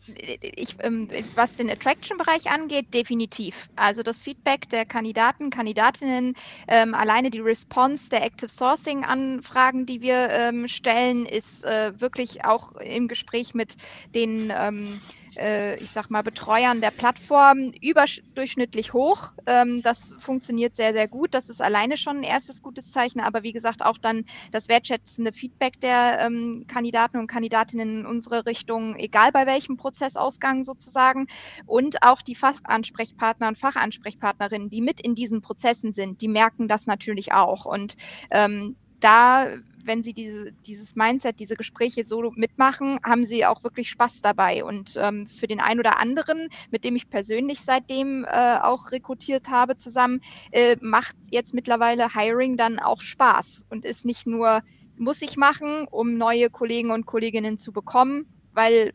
[0.07, 3.69] ich, ähm, was den Attraction-Bereich angeht, definitiv.
[3.77, 6.35] Also das Feedback der Kandidaten, Kandidatinnen,
[6.69, 12.73] ähm, alleine die Response der Active Sourcing-Anfragen, die wir ähm, stellen, ist äh, wirklich auch
[12.77, 13.77] im Gespräch mit
[14.15, 15.01] den ähm,
[15.37, 19.33] äh, ich sag mal, Betreuern der Plattform überdurchschnittlich hoch.
[19.47, 21.35] Ähm, das funktioniert sehr, sehr gut.
[21.35, 23.21] Das ist alleine schon ein erstes gutes Zeichen.
[23.21, 28.47] Aber wie gesagt, auch dann das wertschätzende Feedback der ähm, Kandidaten und Kandidatinnen in unsere
[28.47, 31.27] Richtung, egal bei welchem Prozessausgang sozusagen.
[31.67, 36.87] Und auch die Fachansprechpartner und Fachansprechpartnerinnen, die mit in diesen Prozessen sind, die merken das
[36.87, 37.65] natürlich auch.
[37.65, 37.97] Und
[38.31, 39.49] ähm, da
[39.85, 44.65] wenn sie diese, dieses Mindset, diese Gespräche so mitmachen, haben sie auch wirklich Spaß dabei.
[44.65, 49.49] Und ähm, für den einen oder anderen, mit dem ich persönlich seitdem äh, auch rekrutiert
[49.49, 54.63] habe zusammen, äh, macht jetzt mittlerweile Hiring dann auch Spaß und ist nicht nur,
[54.97, 58.93] muss ich machen, um neue Kollegen und Kolleginnen zu bekommen, weil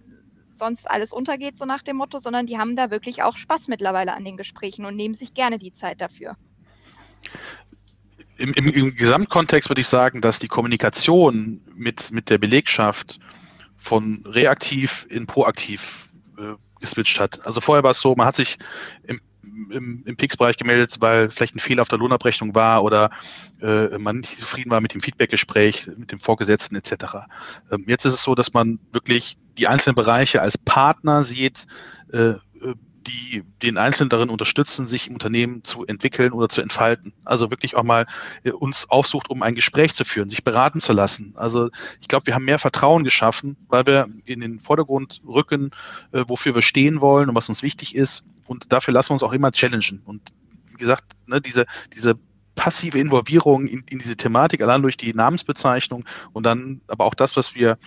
[0.49, 4.13] sonst alles untergeht, so nach dem Motto, sondern die haben da wirklich auch Spaß mittlerweile
[4.13, 6.35] an den Gesprächen und nehmen sich gerne die Zeit dafür
[8.37, 13.19] im, im, im Gesamtkontext würde ich sagen, dass die Kommunikation mit, mit der Belegschaft
[13.77, 17.45] von reaktiv in proaktiv äh, geswitcht hat.
[17.45, 18.57] Also vorher war es so, man hat sich
[19.03, 19.19] im,
[19.71, 23.09] im, im PIX-Bereich gemeldet, weil vielleicht ein Fehler auf der Lohnabrechnung war oder
[23.61, 26.93] äh, man nicht zufrieden war mit dem Feedbackgespräch, mit dem Vorgesetzten etc.
[27.71, 31.65] Ähm, jetzt ist es so, dass man wirklich die einzelnen Bereiche als Partner sieht,
[32.11, 32.33] äh,
[33.07, 37.13] die den Einzelnen darin unterstützen, sich im Unternehmen zu entwickeln oder zu entfalten.
[37.25, 38.05] Also wirklich auch mal
[38.43, 41.33] äh, uns aufsucht, um ein Gespräch zu führen, sich beraten zu lassen.
[41.35, 41.69] Also
[42.01, 45.71] ich glaube, wir haben mehr Vertrauen geschaffen, weil wir in den Vordergrund rücken,
[46.11, 48.23] äh, wofür wir stehen wollen und was uns wichtig ist.
[48.45, 50.01] Und dafür lassen wir uns auch immer challengen.
[50.05, 50.21] Und
[50.71, 51.65] wie gesagt, ne, diese,
[51.95, 52.19] diese
[52.55, 56.03] passive Involvierung in, in diese Thematik, allein durch die Namensbezeichnung
[56.33, 57.77] und dann aber auch das, was wir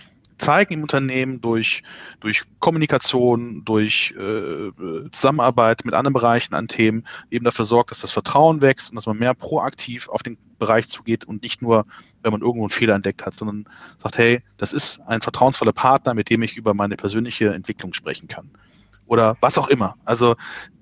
[0.41, 1.83] zeigen im Unternehmen durch,
[2.19, 4.71] durch Kommunikation, durch äh,
[5.11, 9.05] Zusammenarbeit mit anderen Bereichen an Themen eben dafür sorgt, dass das Vertrauen wächst und dass
[9.05, 11.85] man mehr proaktiv auf den Bereich zugeht und nicht nur,
[12.23, 13.65] wenn man irgendwo einen Fehler entdeckt hat, sondern
[13.97, 18.27] sagt, hey, das ist ein vertrauensvoller Partner, mit dem ich über meine persönliche Entwicklung sprechen
[18.27, 18.49] kann.
[19.05, 19.95] Oder was auch immer.
[20.05, 20.35] Also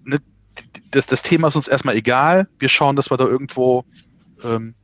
[0.03, 0.19] ne,
[0.91, 2.47] das, das Thema ist uns erstmal egal.
[2.59, 3.85] Wir schauen, dass wir da irgendwo
[4.43, 4.75] ähm,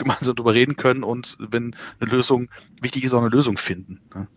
[0.00, 4.02] gemeinsam drüber reden können und wenn eine Lösung wichtig ist, auch eine Lösung finden.
[4.14, 4.28] Ne?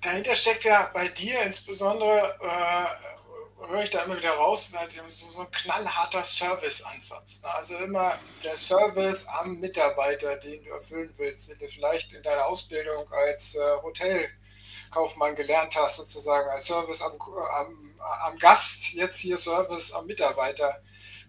[0.00, 5.42] Dahinter steckt ja bei dir insbesondere, äh, höre ich da immer wieder raus, halt so,
[5.42, 7.42] ein knallharter Service-Ansatz.
[7.42, 7.54] Ne?
[7.54, 12.46] Also immer der Service am Mitarbeiter, den du erfüllen willst, den du vielleicht in deiner
[12.46, 19.36] Ausbildung als äh, Hotelkaufmann gelernt hast, sozusagen als Service am, am, am Gast, jetzt hier
[19.36, 20.80] Service am Mitarbeiter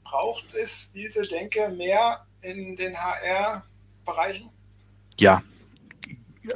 [0.09, 4.49] braucht es diese Denke mehr in den HR-Bereichen?
[5.19, 5.43] Ja,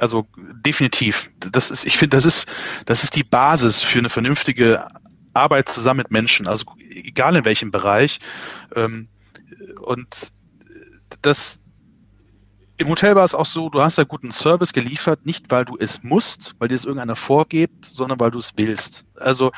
[0.00, 0.26] also
[0.64, 1.30] definitiv.
[1.38, 2.48] Das ist, ich finde, das ist,
[2.86, 4.86] das ist die Basis für eine vernünftige
[5.34, 8.18] Arbeit zusammen mit Menschen, also egal in welchem Bereich.
[8.74, 9.08] Ähm,
[9.80, 10.32] und
[11.22, 11.60] das,
[12.76, 15.76] im Hotel war es auch so, du hast ja guten Service geliefert, nicht weil du
[15.78, 19.04] es musst, weil dir es irgendeiner vorgibt, sondern weil du es willst.
[19.16, 19.52] Also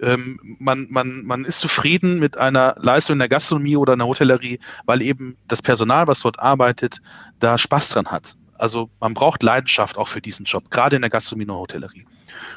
[0.00, 4.08] ähm, man, man, man ist zufrieden mit einer Leistung in der Gastronomie oder in der
[4.08, 7.00] Hotellerie, weil eben das Personal, was dort arbeitet,
[7.40, 8.36] da Spaß dran hat.
[8.56, 12.06] Also man braucht Leidenschaft auch für diesen Job, gerade in der Gastronomie und Hotellerie.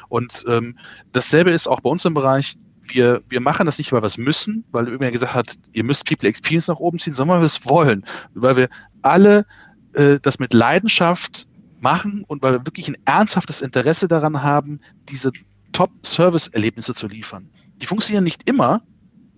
[0.08, 0.78] Und ähm,
[1.12, 2.56] dasselbe ist auch bei uns im Bereich.
[2.82, 6.06] Wir, wir machen das nicht, weil wir es müssen, weil irgendwer gesagt hat, ihr müsst
[6.06, 8.04] People Experience nach oben ziehen, sondern weil wir es wollen,
[8.34, 8.68] weil wir
[9.00, 9.46] alle
[9.94, 11.46] äh, das mit Leidenschaft
[11.80, 15.32] machen und weil wir wirklich ein ernsthaftes Interesse daran haben, diese
[15.72, 17.48] Top-Service-Erlebnisse zu liefern.
[17.82, 18.82] Die funktionieren nicht immer,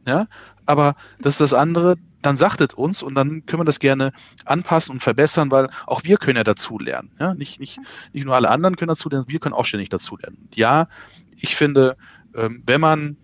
[0.07, 0.27] ja,
[0.67, 4.13] aber das ist das andere, dann sagtet uns und dann können wir das gerne
[4.45, 7.13] anpassen und verbessern, weil auch wir können ja dazu lernen.
[7.21, 7.35] Ja?
[7.35, 7.79] Nicht, nicht,
[8.13, 10.39] nicht nur alle anderen können dazu lernen, wir können auch ständig dazu lernen.
[10.43, 10.89] Und ja,
[11.37, 11.97] ich finde,
[12.35, 13.17] ähm, wenn man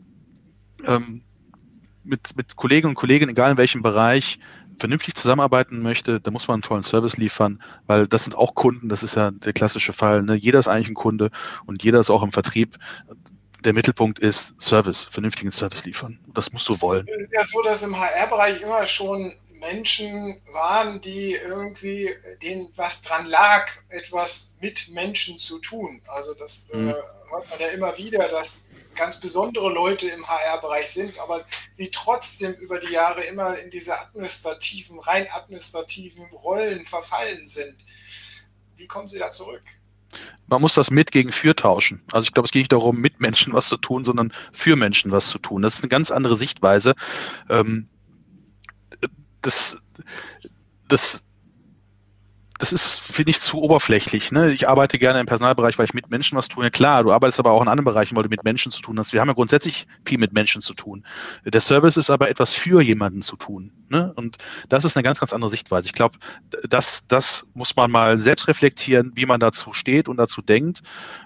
[0.86, 1.22] ähm,
[2.04, 4.38] mit, mit Kollegen und Kolleginnen, egal in welchem Bereich,
[4.82, 8.88] vernünftig zusammenarbeiten möchte, dann muss man einen tollen Service liefern, weil das sind auch Kunden,
[8.88, 10.22] das ist ja der klassische Fall.
[10.24, 10.34] Ne?
[10.34, 11.30] Jeder ist eigentlich ein Kunde
[11.66, 12.76] und jeder ist auch im Vertrieb.
[13.60, 16.18] Der Mittelpunkt ist Service, vernünftigen Service liefern.
[16.34, 17.06] Das musst du wollen.
[17.06, 22.10] Es ist ja so, dass im HR-Bereich immer schon Menschen waren, die irgendwie
[22.42, 26.02] denen was dran lag, etwas mit Menschen zu tun.
[26.08, 26.88] Also das mhm.
[26.88, 26.94] äh,
[27.30, 32.54] hört man ja immer wieder, dass ganz besondere Leute im HR-Bereich sind, aber sie trotzdem
[32.54, 37.76] über die Jahre immer in diese administrativen, rein administrativen Rollen verfallen sind.
[38.76, 39.62] Wie kommen Sie da zurück?
[40.46, 42.02] Man muss das mit gegen für tauschen.
[42.12, 45.10] Also ich glaube, es geht nicht darum, mit Menschen was zu tun, sondern für Menschen
[45.10, 45.62] was zu tun.
[45.62, 46.94] Das ist eine ganz andere Sichtweise.
[47.48, 47.88] Ähm,
[49.40, 49.78] das,
[50.88, 51.24] das,
[52.62, 54.30] das ist, finde ich, zu oberflächlich.
[54.30, 54.52] Ne?
[54.52, 56.70] Ich arbeite gerne im Personalbereich, weil ich mit Menschen was tue.
[56.70, 59.12] Klar, du arbeitest aber auch in anderen Bereichen, weil du mit Menschen zu tun hast.
[59.12, 61.02] Wir haben ja grundsätzlich viel mit Menschen zu tun.
[61.44, 63.72] Der Service ist aber etwas für jemanden zu tun.
[63.88, 64.12] Ne?
[64.14, 64.36] Und
[64.68, 65.88] das ist eine ganz, ganz andere Sichtweise.
[65.88, 66.18] Ich glaube,
[66.68, 70.82] das, das muss man mal selbst reflektieren, wie man dazu steht und dazu denkt.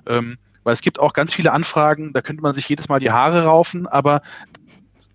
[0.07, 3.11] Ähm, weil es gibt auch ganz viele Anfragen, da könnte man sich jedes Mal die
[3.11, 4.22] Haare raufen, aber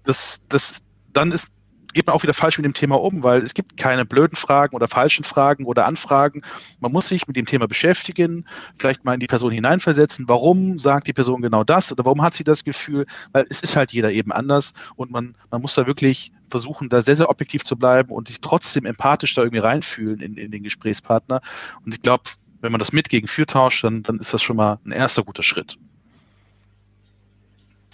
[0.04, 1.48] das, das, dann ist
[1.94, 4.76] geht man auch wieder falsch mit dem Thema um, weil es gibt keine blöden Fragen
[4.76, 6.42] oder falschen Fragen oder Anfragen.
[6.80, 8.46] Man muss sich mit dem Thema beschäftigen,
[8.78, 10.28] vielleicht mal in die Person hineinversetzen.
[10.28, 13.06] Warum sagt die Person genau das oder warum hat sie das Gefühl?
[13.32, 17.02] Weil es ist halt jeder eben anders und man, man muss da wirklich versuchen, da
[17.02, 20.64] sehr, sehr objektiv zu bleiben und sich trotzdem empathisch da irgendwie reinfühlen in, in den
[20.64, 21.42] Gesprächspartner.
[21.86, 22.24] Und ich glaube,
[22.62, 25.24] wenn man das mit gegen für tauscht, dann, dann ist das schon mal ein erster
[25.24, 25.78] guter Schritt.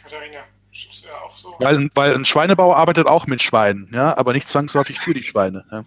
[0.04, 0.40] Katharina,
[1.38, 1.54] so.
[1.60, 5.66] Weil, weil ein Schweinebauer arbeitet auch mit Schweinen, ja, aber nicht zwangsläufig für die Schweine.
[5.72, 5.84] Ja.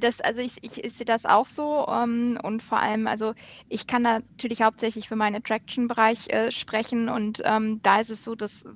[0.00, 3.32] Das, also ich, ich, ich, sehe das auch so ähm, und vor allem, also
[3.70, 8.34] ich kann natürlich hauptsächlich für meinen Attraction-Bereich äh, sprechen und ähm, da ist es so,
[8.34, 8.66] dass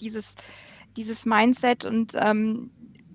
[0.00, 0.36] dieses,
[0.96, 2.70] dieses Mindset und ähm,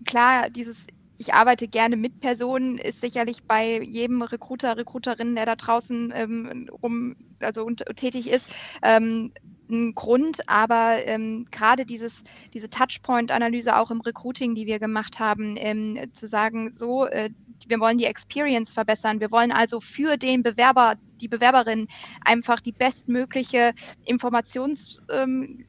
[0.06, 0.86] klar, dieses
[1.18, 6.70] ich arbeite gerne mit Personen, ist sicherlich bei jedem Recruiter, Recruiterin, der da draußen ähm,
[6.82, 8.50] rum, also und, tätig ist,
[8.82, 9.32] ähm,
[9.74, 15.56] ein Grund, aber ähm, gerade dieses, diese Touchpoint-Analyse auch im Recruiting, die wir gemacht haben,
[15.58, 17.30] ähm, zu sagen, so, äh,
[17.68, 21.88] wir wollen die Experience verbessern, wir wollen also für den Bewerber, die Bewerberin
[22.24, 23.74] einfach die bestmögliche
[24.06, 25.66] Informations- ähm,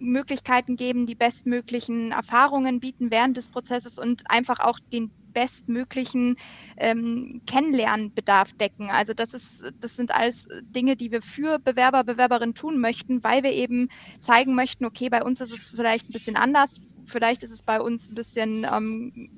[0.00, 6.36] Möglichkeiten geben, die bestmöglichen Erfahrungen bieten während des Prozesses und einfach auch den bestmöglichen
[6.76, 8.90] ähm, Kennenlernbedarf decken.
[8.90, 13.42] Also das ist, das sind alles Dinge, die wir für Bewerber, Bewerberinnen tun möchten, weil
[13.42, 13.88] wir eben
[14.20, 17.80] zeigen möchten, okay, bei uns ist es vielleicht ein bisschen anders vielleicht ist es bei
[17.80, 19.30] uns ein bisschen ähm,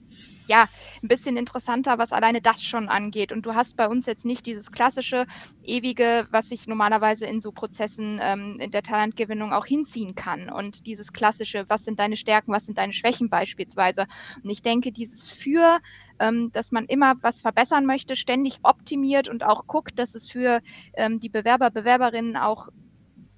[0.51, 0.67] ja,
[1.01, 3.31] ein bisschen interessanter, was alleine das schon angeht.
[3.31, 5.27] Und du hast bei uns jetzt nicht dieses klassische,
[5.63, 10.51] ewige, was ich normalerweise in so Prozessen ähm, in der Talentgewinnung auch hinziehen kann.
[10.51, 14.07] Und dieses klassische, was sind deine Stärken, was sind deine Schwächen beispielsweise.
[14.43, 15.79] Und ich denke, dieses für,
[16.19, 20.63] ähm, dass man immer was verbessern möchte, ständig optimiert und auch guckt, dass es für
[20.95, 22.71] ähm, die Bewerber, Bewerberinnen auch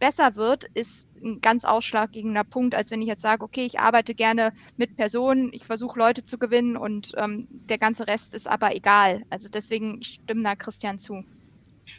[0.03, 4.17] besser wird, ist ein ganz ausschlaggebender Punkt, als wenn ich jetzt sage, okay, ich arbeite
[4.17, 8.75] gerne mit Personen, ich versuche Leute zu gewinnen und ähm, der ganze Rest ist aber
[8.75, 9.23] egal.
[9.31, 11.25] Also deswegen, stimme da Christian zu.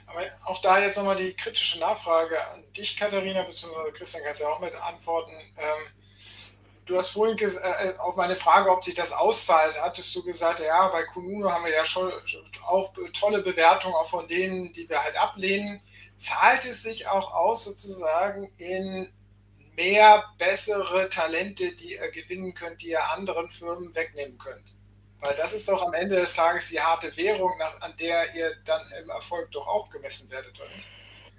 [0.06, 4.50] Aber auch da jetzt nochmal die kritische Nachfrage an dich, Katharina, beziehungsweise Christian kannst ja
[4.50, 5.32] auch mit antworten.
[5.58, 5.94] Ähm,
[6.86, 10.90] du hast vorhin äh, auf meine Frage, ob sich das auszahlt, hattest du gesagt, ja,
[10.90, 12.12] bei Kununu haben wir ja schon
[12.68, 15.80] auch tolle Bewertungen, auch von denen, die wir halt ablehnen
[16.16, 19.12] zahlt es sich auch aus, sozusagen in
[19.76, 24.64] mehr bessere Talente, die ihr gewinnen könnt, die ihr anderen Firmen wegnehmen könnt.
[25.20, 28.56] Weil das ist doch am Ende des Tages die harte Währung, nach, an der ihr
[28.66, 30.88] dann im Erfolg doch auch gemessen werdet, oder nicht?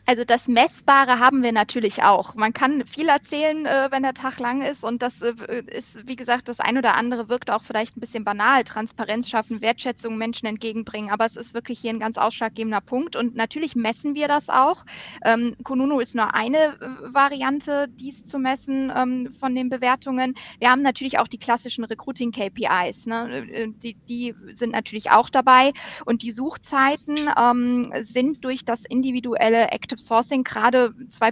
[0.06, 2.34] Also das Messbare haben wir natürlich auch.
[2.34, 6.16] Man kann viel erzählen, äh, wenn der Tag lang ist und das äh, ist, wie
[6.16, 8.64] gesagt, das ein oder andere wirkt auch vielleicht ein bisschen banal.
[8.64, 13.34] Transparenz schaffen, Wertschätzung Menschen entgegenbringen, aber es ist wirklich hier ein ganz ausschlaggebender Punkt und
[13.34, 14.84] natürlich messen wir das auch.
[15.24, 20.34] Ähm, Kununu ist nur eine äh, Variante, dies zu messen ähm, von den Bewertungen.
[20.58, 23.06] Wir haben natürlich auch die klassischen Recruiting-KPIs.
[23.06, 23.48] Ne?
[23.50, 25.72] Äh, die, die, sind natürlich auch dabei
[26.04, 31.30] und die Suchzeiten ähm, sind durch das individuelle Active Sourcing, gerade zwei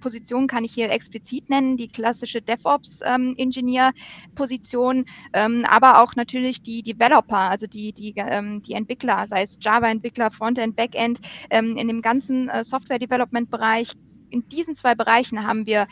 [0.00, 6.82] Positionen kann ich hier explizit nennen, die klassische DevOps-Engineer-Position, ähm, ähm, aber auch natürlich die
[6.82, 12.00] Developer, also die, die, ähm, die Entwickler, sei es Java-Entwickler, Frontend, Backend, ähm, in dem
[12.02, 13.92] ganzen äh, Software-Development-Bereich.
[14.30, 15.86] In diesen zwei Bereichen haben wir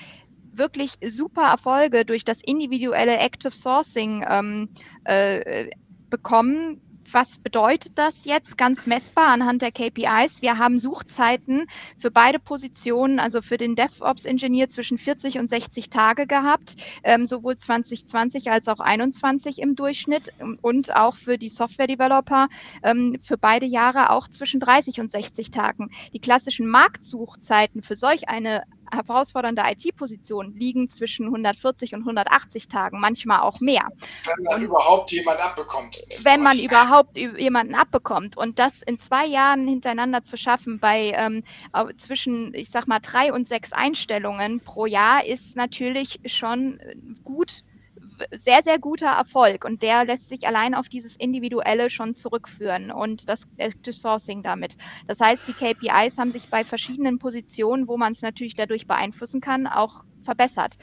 [0.53, 4.71] wirklich super Erfolge durch das individuelle Active Sourcing ähm,
[5.05, 5.71] äh,
[6.11, 6.81] bekommen,
[7.13, 10.43] was bedeutet das jetzt ganz messbar anhand der KPIs?
[10.43, 11.67] Wir haben Suchzeiten
[11.99, 17.57] für beide Positionen, also für den DevOps-Ingenieur zwischen 40 und 60 Tage gehabt, ähm, sowohl
[17.57, 20.33] 2020 als auch 2021 im Durchschnitt
[20.63, 22.49] und auch für die Software-Developer
[22.83, 25.91] ähm, für beide Jahre auch zwischen 30 und 60 Tagen.
[26.13, 28.63] Die klassischen Marktsuchzeiten für solch eine
[28.93, 33.89] herausfordernde IT-Positionen liegen zwischen 140 und 180 Tagen, manchmal auch mehr.
[34.25, 36.03] Wenn man und überhaupt jemanden abbekommt.
[36.23, 38.37] Wenn man überhaupt jemanden abbekommt.
[38.37, 41.43] Und das in zwei Jahren hintereinander zu schaffen bei ähm,
[41.97, 46.81] zwischen, ich sag mal, drei und sechs Einstellungen pro Jahr ist natürlich schon
[47.25, 47.63] gut
[48.33, 53.29] sehr, sehr guter Erfolg und der lässt sich allein auf dieses Individuelle schon zurückführen und
[53.29, 54.77] das Active Sourcing damit.
[55.07, 59.41] Das heißt, die KPIs haben sich bei verschiedenen Positionen, wo man es natürlich dadurch beeinflussen
[59.41, 60.77] kann, auch verbessert.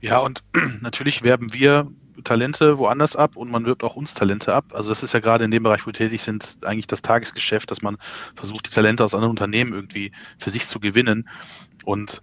[0.00, 0.44] Ja, und
[0.80, 1.88] natürlich werben wir
[2.22, 4.66] Talente woanders ab und man wirbt auch uns Talente ab.
[4.72, 7.70] Also das ist ja gerade in dem Bereich, wo wir tätig sind, eigentlich das Tagesgeschäft,
[7.70, 7.96] dass man
[8.34, 11.28] versucht, die Talente aus anderen Unternehmen irgendwie für sich zu gewinnen.
[11.84, 12.22] Und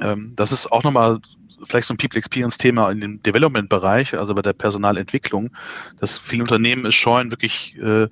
[0.00, 1.20] ähm, das ist auch nochmal
[1.64, 5.50] vielleicht so ein People Experience Thema in dem Development Bereich, also bei der Personalentwicklung,
[5.98, 8.08] dass viele Unternehmen es scheuen, wirklich äh,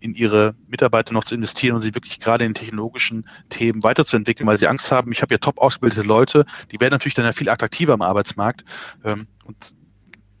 [0.00, 4.56] in ihre Mitarbeiter noch zu investieren und sie wirklich gerade in technologischen Themen weiterzuentwickeln, weil
[4.56, 7.48] sie Angst haben, ich habe ja top ausgebildete Leute, die werden natürlich dann ja viel
[7.48, 8.64] attraktiver am Arbeitsmarkt.
[9.04, 9.76] Ähm, und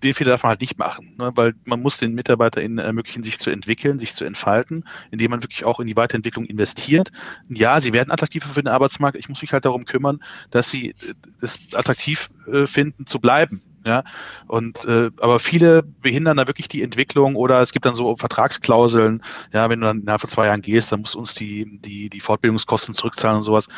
[0.06, 1.32] den Fehler darf man halt nicht machen, ne?
[1.34, 5.64] weil man muss den MitarbeiterInnen ermöglichen, sich zu entwickeln, sich zu entfalten, indem man wirklich
[5.64, 7.10] auch in die Weiterentwicklung investiert.
[7.48, 9.18] Ja, sie werden attraktiver für den Arbeitsmarkt.
[9.18, 10.94] Ich muss mich halt darum kümmern, dass sie
[11.40, 13.62] es äh, attraktiv äh, finden, zu bleiben.
[13.86, 14.02] Ja,
[14.48, 19.22] und äh, aber viele behindern da wirklich die Entwicklung oder es gibt dann so Vertragsklauseln,
[19.52, 22.10] ja, wenn du dann innerhalb von zwei Jahren gehst, dann musst du uns die, die,
[22.10, 23.68] die Fortbildungskosten zurückzahlen und sowas,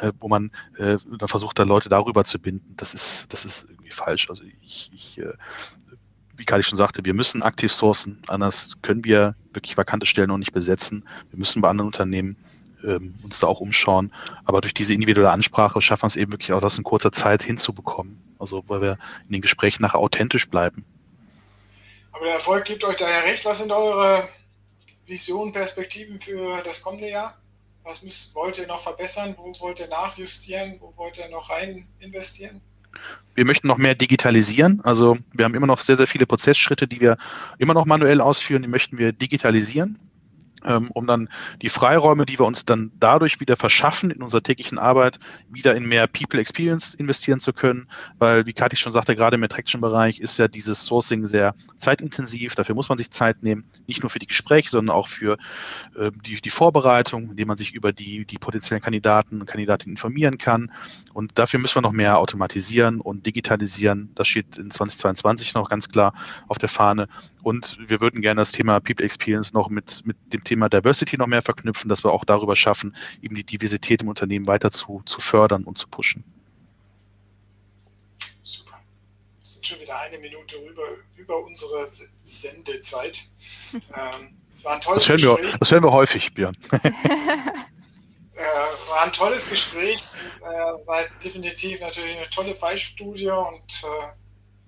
[0.00, 2.74] äh, wo man äh, dann versucht, da Leute darüber zu binden.
[2.76, 4.28] Das ist, das ist irgendwie falsch.
[4.28, 5.32] Also ich, ich äh,
[6.36, 10.36] wie Kali schon sagte, wir müssen aktiv sourcen, anders können wir wirklich vakante Stellen noch
[10.36, 11.08] nicht besetzen.
[11.30, 12.36] Wir müssen bei anderen Unternehmen
[12.84, 14.12] ähm, uns da auch umschauen.
[14.44, 17.42] Aber durch diese individuelle Ansprache schaffen wir es eben wirklich auch, das in kurzer Zeit
[17.42, 18.22] hinzubekommen.
[18.38, 20.84] Also weil wir in den Gesprächen nachher authentisch bleiben.
[22.12, 23.44] Aber der Erfolg gibt euch daher recht.
[23.44, 24.28] Was sind eure
[25.06, 27.36] Visionen, Perspektiven für das kommende Jahr?
[27.82, 29.34] Was müsst, wollt ihr noch verbessern?
[29.36, 30.76] Wo wollt ihr nachjustieren?
[30.80, 32.60] Wo wollt ihr noch rein investieren?
[33.34, 34.80] Wir möchten noch mehr digitalisieren.
[34.84, 37.16] Also wir haben immer noch sehr, sehr viele Prozessschritte, die wir
[37.58, 38.62] immer noch manuell ausführen.
[38.62, 39.98] Die möchten wir digitalisieren.
[40.64, 41.28] Ähm, um dann
[41.62, 45.18] die Freiräume, die wir uns dann dadurch wieder verschaffen in unserer täglichen Arbeit,
[45.50, 47.88] wieder in mehr People Experience investieren zu können,
[48.18, 52.74] weil, wie Kathi schon sagte, gerade im Attraction-Bereich ist ja dieses Sourcing sehr zeitintensiv, dafür
[52.74, 55.36] muss man sich Zeit nehmen, nicht nur für die Gespräche, sondern auch für
[55.96, 60.38] äh, die, die Vorbereitung, indem man sich über die, die potenziellen Kandidaten und Kandidatinnen informieren
[60.38, 60.72] kann.
[61.12, 65.88] Und dafür müssen wir noch mehr automatisieren und digitalisieren, das steht in 2022 noch ganz
[65.88, 66.12] klar
[66.48, 67.08] auf der Fahne.
[67.42, 71.26] Und wir würden gerne das Thema People Experience noch mit, mit dem Thema Diversity noch
[71.26, 75.20] mehr verknüpfen, dass wir auch darüber schaffen, eben die Diversität im Unternehmen weiter zu, zu
[75.20, 76.24] fördern und zu pushen.
[78.42, 78.80] Super.
[79.40, 80.82] Wir sind schon wieder eine Minute rüber,
[81.16, 81.86] über unsere
[82.24, 83.24] Sendezeit.
[83.74, 85.42] Ähm, es war ein tolles das Gespräch.
[85.42, 86.56] Wir, das hören wir häufig, Björn.
[86.72, 88.38] äh,
[88.88, 90.04] war ein tolles Gespräch.
[90.40, 94.12] Äh, seid definitiv natürlich eine tolle Fallstudie und äh,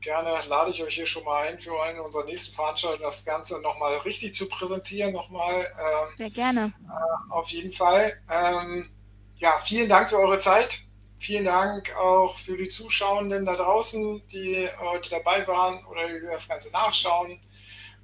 [0.01, 3.61] gerne lade ich euch hier schon mal ein für eine unserer nächsten Veranstaltungen, das Ganze
[3.61, 5.13] nochmal richtig zu präsentieren.
[5.13, 5.61] Nochmal.
[5.61, 6.73] Ähm, Sehr gerne.
[6.89, 8.21] Äh, auf jeden Fall.
[8.31, 8.91] Ähm,
[9.37, 10.81] ja, vielen Dank für eure Zeit.
[11.19, 16.49] Vielen Dank auch für die Zuschauenden da draußen, die heute dabei waren oder die das
[16.49, 17.41] Ganze nachschauen.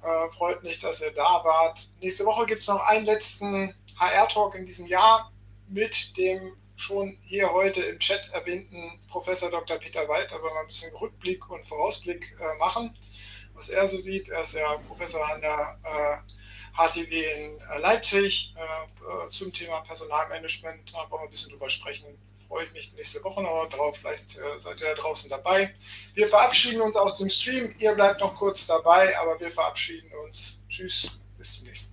[0.01, 1.87] Äh, freut mich, dass ihr da wart.
[2.01, 5.31] Nächste Woche gibt es noch einen letzten HR-Talk in diesem Jahr
[5.67, 9.77] mit dem schon hier heute im Chat erwähnten Professor Dr.
[9.77, 12.95] Peter Weid, aber mal ein bisschen Rückblick und Vorausblick äh, machen,
[13.53, 14.29] was er so sieht.
[14.29, 16.33] Er ist ja Professor an der äh,
[16.75, 20.93] HTW in äh, Leipzig äh, äh, zum Thema Personalmanagement.
[20.93, 22.07] Da wollen wir ein bisschen drüber sprechen.
[22.47, 23.97] Freue ich mich nächste Woche noch drauf.
[23.97, 25.73] Vielleicht äh, seid ihr da draußen dabei.
[26.15, 27.75] Wir verabschieden uns aus dem Stream.
[27.77, 30.61] Ihr bleibt noch kurz dabei, aber wir verabschieden uns.
[30.67, 31.92] Tschüss, bis zum nächsten